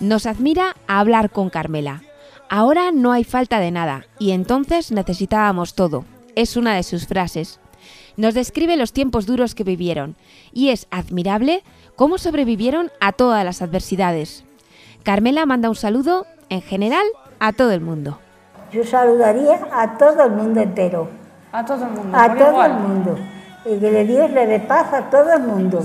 Nos 0.00 0.26
admira 0.26 0.74
hablar 0.86 1.30
con 1.30 1.48
Carmela. 1.48 2.02
Ahora 2.48 2.92
no 2.92 3.12
hay 3.12 3.24
falta 3.24 3.58
de 3.58 3.70
nada 3.70 4.06
y 4.18 4.32
entonces 4.32 4.92
necesitábamos 4.92 5.74
todo. 5.74 6.04
Es 6.36 6.56
una 6.56 6.74
de 6.74 6.82
sus 6.82 7.06
frases. 7.06 7.58
Nos 8.16 8.34
describe 8.34 8.76
los 8.76 8.92
tiempos 8.92 9.26
duros 9.26 9.54
que 9.54 9.64
vivieron 9.64 10.14
y 10.52 10.68
es 10.70 10.86
admirable 10.90 11.62
cómo 11.96 12.18
sobrevivieron 12.18 12.90
a 13.00 13.12
todas 13.12 13.44
las 13.44 13.60
adversidades. 13.62 14.44
Carmela 15.02 15.46
manda 15.46 15.68
un 15.68 15.74
saludo, 15.74 16.26
en 16.48 16.62
general, 16.62 17.04
a 17.40 17.52
todo 17.52 17.72
el 17.72 17.80
mundo. 17.80 18.18
Yo 18.72 18.84
saludaría 18.84 19.60
a 19.72 19.98
todo 19.98 20.24
el 20.24 20.32
mundo 20.32 20.60
entero, 20.60 21.08
A 21.52 21.64
todo 21.64 21.84
el 21.84 21.90
mundo. 21.90 22.16
a 22.18 22.34
todo 22.34 22.50
igual. 22.50 22.70
el 22.70 22.76
mundo, 22.78 23.18
y 23.66 23.78
que 23.78 23.90
le 23.90 24.04
Dios 24.04 24.30
le 24.30 24.46
dé 24.46 24.60
paz 24.60 24.92
a 24.92 25.10
todo 25.10 25.32
el 25.32 25.42
mundo, 25.42 25.84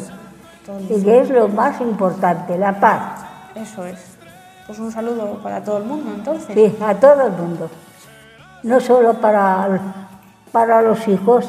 y 0.89 1.03
que 1.03 1.19
es 1.21 1.29
lo 1.29 1.47
más 1.49 1.81
importante, 1.81 2.57
la 2.57 2.79
paz, 2.79 3.25
Eso 3.55 3.85
es. 3.85 4.08
Pues 4.69 4.77
un 4.77 4.91
saludo 4.91 5.39
para 5.41 5.63
todo 5.63 5.79
el 5.79 5.85
mundo, 5.85 6.11
entonces. 6.15 6.53
sí, 6.53 6.75
a 6.79 6.93
todo 6.93 7.25
el 7.25 7.31
mundo, 7.31 7.71
no 8.61 8.79
solo 8.79 9.19
para, 9.19 10.07
para 10.51 10.83
los 10.83 11.07
hijos, 11.07 11.47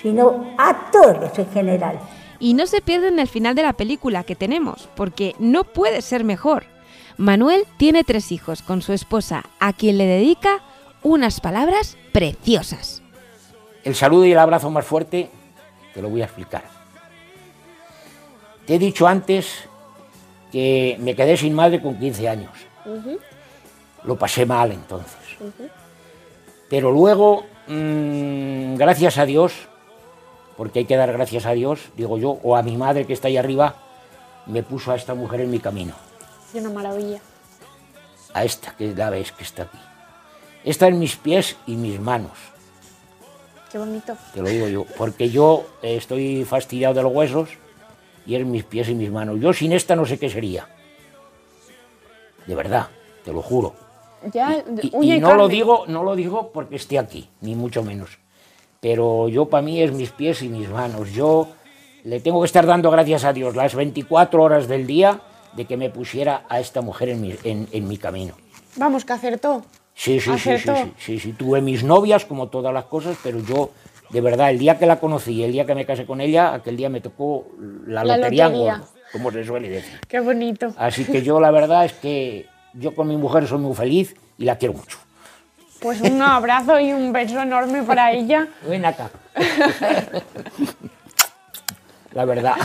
sino 0.00 0.54
a 0.56 0.88
todos 0.92 1.36
en 1.36 1.50
general. 1.50 1.98
Y 2.38 2.54
no 2.54 2.68
se 2.68 2.80
pierden 2.80 3.18
el 3.18 3.26
final 3.26 3.56
de 3.56 3.64
la 3.64 3.72
película 3.72 4.22
que 4.22 4.36
tenemos, 4.36 4.88
porque 4.94 5.34
no 5.40 5.64
puede 5.64 6.00
ser 6.00 6.22
mejor. 6.22 6.62
Manuel 7.16 7.64
tiene 7.76 8.04
tres 8.04 8.30
hijos 8.30 8.62
con 8.62 8.82
su 8.82 8.92
esposa, 8.92 9.46
a 9.58 9.72
quien 9.72 9.98
le 9.98 10.06
dedica 10.06 10.60
unas 11.02 11.40
palabras 11.40 11.98
preciosas. 12.12 13.02
El 13.82 13.96
saludo 13.96 14.26
y 14.26 14.30
el 14.30 14.38
abrazo 14.38 14.70
más 14.70 14.86
fuerte 14.86 15.28
te 15.92 16.00
lo 16.00 16.08
voy 16.08 16.22
a 16.22 16.26
explicar. 16.26 16.62
Te 18.64 18.76
he 18.76 18.78
dicho 18.78 19.08
antes 19.08 19.68
que 20.50 20.96
me 21.00 21.14
quedé 21.14 21.36
sin 21.36 21.54
madre 21.54 21.80
con 21.80 21.98
15 21.98 22.28
años. 22.28 22.52
Lo 24.04 24.16
pasé 24.16 24.46
mal 24.46 24.72
entonces. 24.72 25.16
Pero 26.68 26.90
luego, 26.90 27.44
mm, 27.66 28.76
gracias 28.76 29.18
a 29.18 29.26
Dios, 29.26 29.52
porque 30.56 30.80
hay 30.80 30.84
que 30.84 30.96
dar 30.96 31.12
gracias 31.12 31.46
a 31.46 31.52
Dios, 31.52 31.90
digo 31.96 32.18
yo, 32.18 32.38
o 32.42 32.56
a 32.56 32.62
mi 32.62 32.76
madre 32.76 33.06
que 33.06 33.12
está 33.12 33.28
ahí 33.28 33.36
arriba, 33.36 33.76
me 34.46 34.62
puso 34.62 34.92
a 34.92 34.96
esta 34.96 35.14
mujer 35.14 35.40
en 35.40 35.50
mi 35.50 35.58
camino. 35.58 35.94
Y 36.54 36.58
una 36.58 36.70
maravilla. 36.70 37.20
A 38.34 38.44
esta 38.44 38.76
que 38.76 38.94
la 38.94 39.10
ves 39.10 39.32
que 39.32 39.42
está 39.42 39.64
aquí. 39.64 39.78
Está 40.64 40.88
en 40.88 40.98
mis 40.98 41.16
pies 41.16 41.56
y 41.66 41.76
mis 41.76 42.00
manos. 42.00 42.32
Qué 43.70 43.78
bonito. 43.78 44.16
te 44.34 44.42
lo 44.42 44.48
digo 44.48 44.68
yo, 44.68 44.84
porque 44.96 45.30
yo 45.30 45.64
estoy 45.80 46.44
fastidiado 46.44 46.94
de 46.94 47.02
los 47.02 47.12
huesos 47.12 47.50
y 48.26 48.34
es 48.36 48.44
mis 48.46 48.64
pies 48.64 48.88
y 48.88 48.94
mis 48.94 49.10
manos. 49.10 49.40
Yo 49.40 49.52
sin 49.52 49.72
esta 49.72 49.96
no 49.96 50.04
sé 50.06 50.18
qué 50.18 50.28
sería. 50.30 50.66
De 52.46 52.54
verdad, 52.54 52.88
te 53.24 53.32
lo 53.32 53.42
juro. 53.42 53.74
Ya, 54.32 54.62
Y, 54.82 54.88
y 55.06 55.12
y 55.14 55.20
no 55.20 55.34
lo 55.34 55.48
digo, 55.48 55.84
no 55.86 56.02
lo 56.02 56.14
digo 56.14 56.50
porque 56.52 56.76
esté 56.76 56.98
aquí, 56.98 57.28
ni 57.40 57.54
mucho 57.54 57.82
menos. 57.82 58.18
Pero 58.80 59.28
yo 59.28 59.46
para 59.48 59.62
mí 59.62 59.80
es 59.82 59.92
mis 59.92 60.10
pies 60.10 60.42
y 60.42 60.48
mis 60.48 60.68
manos. 60.68 61.12
Yo 61.12 61.48
le 62.04 62.20
tengo 62.20 62.40
que 62.40 62.46
estar 62.46 62.66
dando 62.66 62.90
gracias 62.90 63.24
a 63.24 63.32
Dios 63.32 63.56
las 63.56 63.74
24 63.74 64.42
horas 64.42 64.68
del 64.68 64.86
día 64.86 65.20
de 65.54 65.64
que 65.64 65.76
me 65.76 65.90
pusiera 65.90 66.44
a 66.48 66.60
esta 66.60 66.80
mujer 66.80 67.10
en 67.10 67.20
mi, 67.20 67.34
en- 67.44 67.68
en 67.72 67.88
mi 67.88 67.96
camino. 67.98 68.34
Vamos, 68.76 69.04
que 69.04 69.12
acertó. 69.12 69.62
Sí, 69.94 70.18
sí, 70.20 70.30
sí, 70.38 70.56
sí, 70.58 70.68
sí, 70.84 70.92
sí, 70.98 71.18
sí. 71.18 71.32
Tuve 71.34 71.60
mis 71.60 71.82
novias, 71.84 72.24
como 72.24 72.48
todas 72.48 72.72
las 72.72 72.84
cosas, 72.84 73.16
pero 73.22 73.38
yo, 73.40 73.70
de 74.10 74.20
verdad, 74.20 74.50
el 74.50 74.58
día 74.58 74.78
que 74.78 74.86
la 74.86 74.98
conocí, 74.98 75.42
el 75.44 75.52
día 75.52 75.66
que 75.66 75.74
me 75.74 75.86
casé 75.86 76.04
con 76.06 76.20
ella, 76.20 76.54
aquel 76.54 76.76
día 76.76 76.88
me 76.88 77.00
tocó 77.00 77.46
la, 77.86 78.04
La 78.04 78.16
lotería, 78.16 78.46
en 78.46 78.52
lotería. 78.52 78.76
gordo, 78.78 78.88
como 79.12 79.30
se 79.32 79.44
suele 79.44 79.68
decir. 79.68 80.00
Qué 80.08 80.20
bonito. 80.20 80.74
Así 80.76 81.04
que 81.04 81.22
yo, 81.22 81.40
la 81.40 81.50
verdad 81.50 81.84
es 81.84 81.92
que 81.92 82.46
yo 82.74 82.94
con 82.94 83.08
mi 83.08 83.16
mujer 83.16 83.46
soy 83.46 83.58
muy 83.58 83.74
feliz 83.74 84.16
y 84.38 84.44
la 84.44 84.56
quiero 84.56 84.74
mucho. 84.74 84.98
Pues 85.80 86.00
un 86.02 86.20
abrazo 86.20 86.78
y 86.78 86.92
un 86.92 87.12
beso 87.12 87.40
enorme 87.40 87.82
para 87.82 88.12
ella. 88.12 88.48
Ven 88.68 88.84
acá. 88.84 89.10
la 92.12 92.24
verdad. 92.24 92.56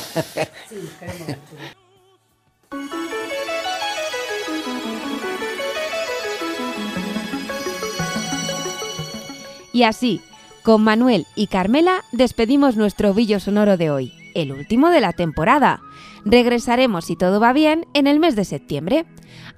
Y 9.74 9.84
así, 9.84 10.22
con 10.66 10.84
Manuel 10.84 11.28
y 11.36 11.46
Carmela 11.46 12.02
despedimos 12.12 12.76
nuestro 12.76 13.12
ovillo 13.12 13.40
sonoro 13.40 13.78
de 13.78 13.92
hoy, 13.92 14.14
el 14.34 14.52
último 14.52 14.90
de 14.90 15.00
la 15.00 15.14
temporada. 15.14 15.80
Regresaremos, 16.26 17.06
si 17.06 17.16
todo 17.16 17.40
va 17.40 17.54
bien, 17.54 17.86
en 17.94 18.08
el 18.08 18.20
mes 18.20 18.36
de 18.36 18.46
septiembre. 18.46 19.06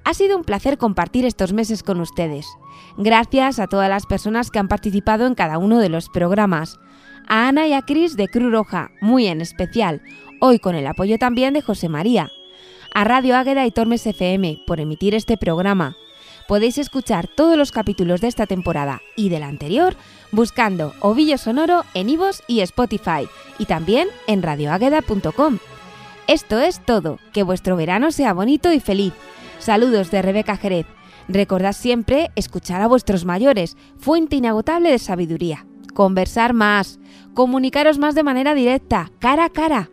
Ha 0.04 0.14
sido 0.14 0.36
un 0.36 0.44
placer 0.44 0.78
compartir 0.78 1.26
estos 1.26 1.54
meses 1.54 1.82
con 1.82 2.02
ustedes. 2.02 2.46
Gracias 2.98 3.58
a 3.60 3.68
todas 3.68 3.90
las 3.90 4.06
personas 4.06 4.52
que 4.52 4.60
han 4.60 4.68
participado 4.68 5.26
en 5.26 5.34
cada 5.34 5.58
uno 5.58 5.80
de 5.80 5.88
los 5.88 6.10
programas. 6.10 6.78
A 7.30 7.48
Ana 7.48 7.68
y 7.68 7.74
a 7.74 7.84
Cris 7.84 8.18
de 8.18 8.28
Cruz 8.28 8.52
Roja, 8.52 8.92
muy 9.00 9.28
en 9.28 9.40
especial, 9.40 10.02
hoy 10.42 10.60
con 10.60 10.76
el 10.76 10.88
apoyo 10.88 11.18
también 11.18 11.54
de 11.54 11.62
José 11.62 11.88
María. 11.88 12.30
A 12.94 13.06
Radio 13.06 13.38
Águeda 13.38 13.66
y 13.66 13.72
Tormes 13.72 14.06
FM 14.06 14.64
por 14.68 14.82
emitir 14.82 15.16
este 15.16 15.38
programa. 15.38 15.96
Podéis 16.48 16.78
escuchar 16.78 17.28
todos 17.28 17.58
los 17.58 17.74
capítulos 17.74 18.22
de 18.22 18.30
esta 18.30 18.48
temporada 18.48 19.02
y 19.18 19.28
de 19.28 19.40
la 19.40 19.48
anterior 19.48 19.96
buscando 20.32 20.94
Ovillo 21.02 21.38
Sonoro 21.38 21.84
en 21.94 22.10
Ivos 22.10 22.42
y 22.48 22.62
Spotify 22.62 23.28
y 23.60 23.66
también 23.66 24.08
en 24.28 24.42
radioágueda.com. 24.42 25.60
Esto 26.28 26.60
es 26.60 26.80
todo, 26.86 27.20
que 27.34 27.44
vuestro 27.44 27.76
verano 27.76 28.12
sea 28.12 28.34
bonito 28.34 28.72
y 28.72 28.80
feliz. 28.80 29.14
Saludos 29.60 30.10
de 30.10 30.22
Rebeca 30.22 30.56
Jerez. 30.56 30.86
Recordad 31.28 31.74
siempre 31.74 32.32
escuchar 32.36 32.82
a 32.82 32.88
vuestros 32.88 33.26
mayores, 33.26 33.76
fuente 33.98 34.38
inagotable 34.38 34.92
de 34.92 35.00
sabiduría. 35.00 35.66
Conversar 35.94 36.54
más, 36.54 37.00
comunicaros 37.34 37.98
más 37.98 38.16
de 38.16 38.24
manera 38.24 38.54
directa, 38.54 39.12
cara 39.20 39.46
a 39.46 39.50
cara. 39.50 39.90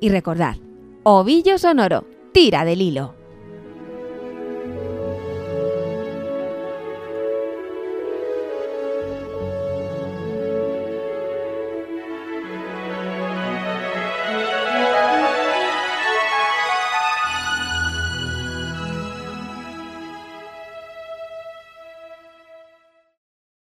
Y 0.00 0.08
recordad, 0.08 0.56
Ovillo 1.04 1.58
Sonoro, 1.58 2.04
tira 2.32 2.64
del 2.64 2.82
hilo. 2.82 3.23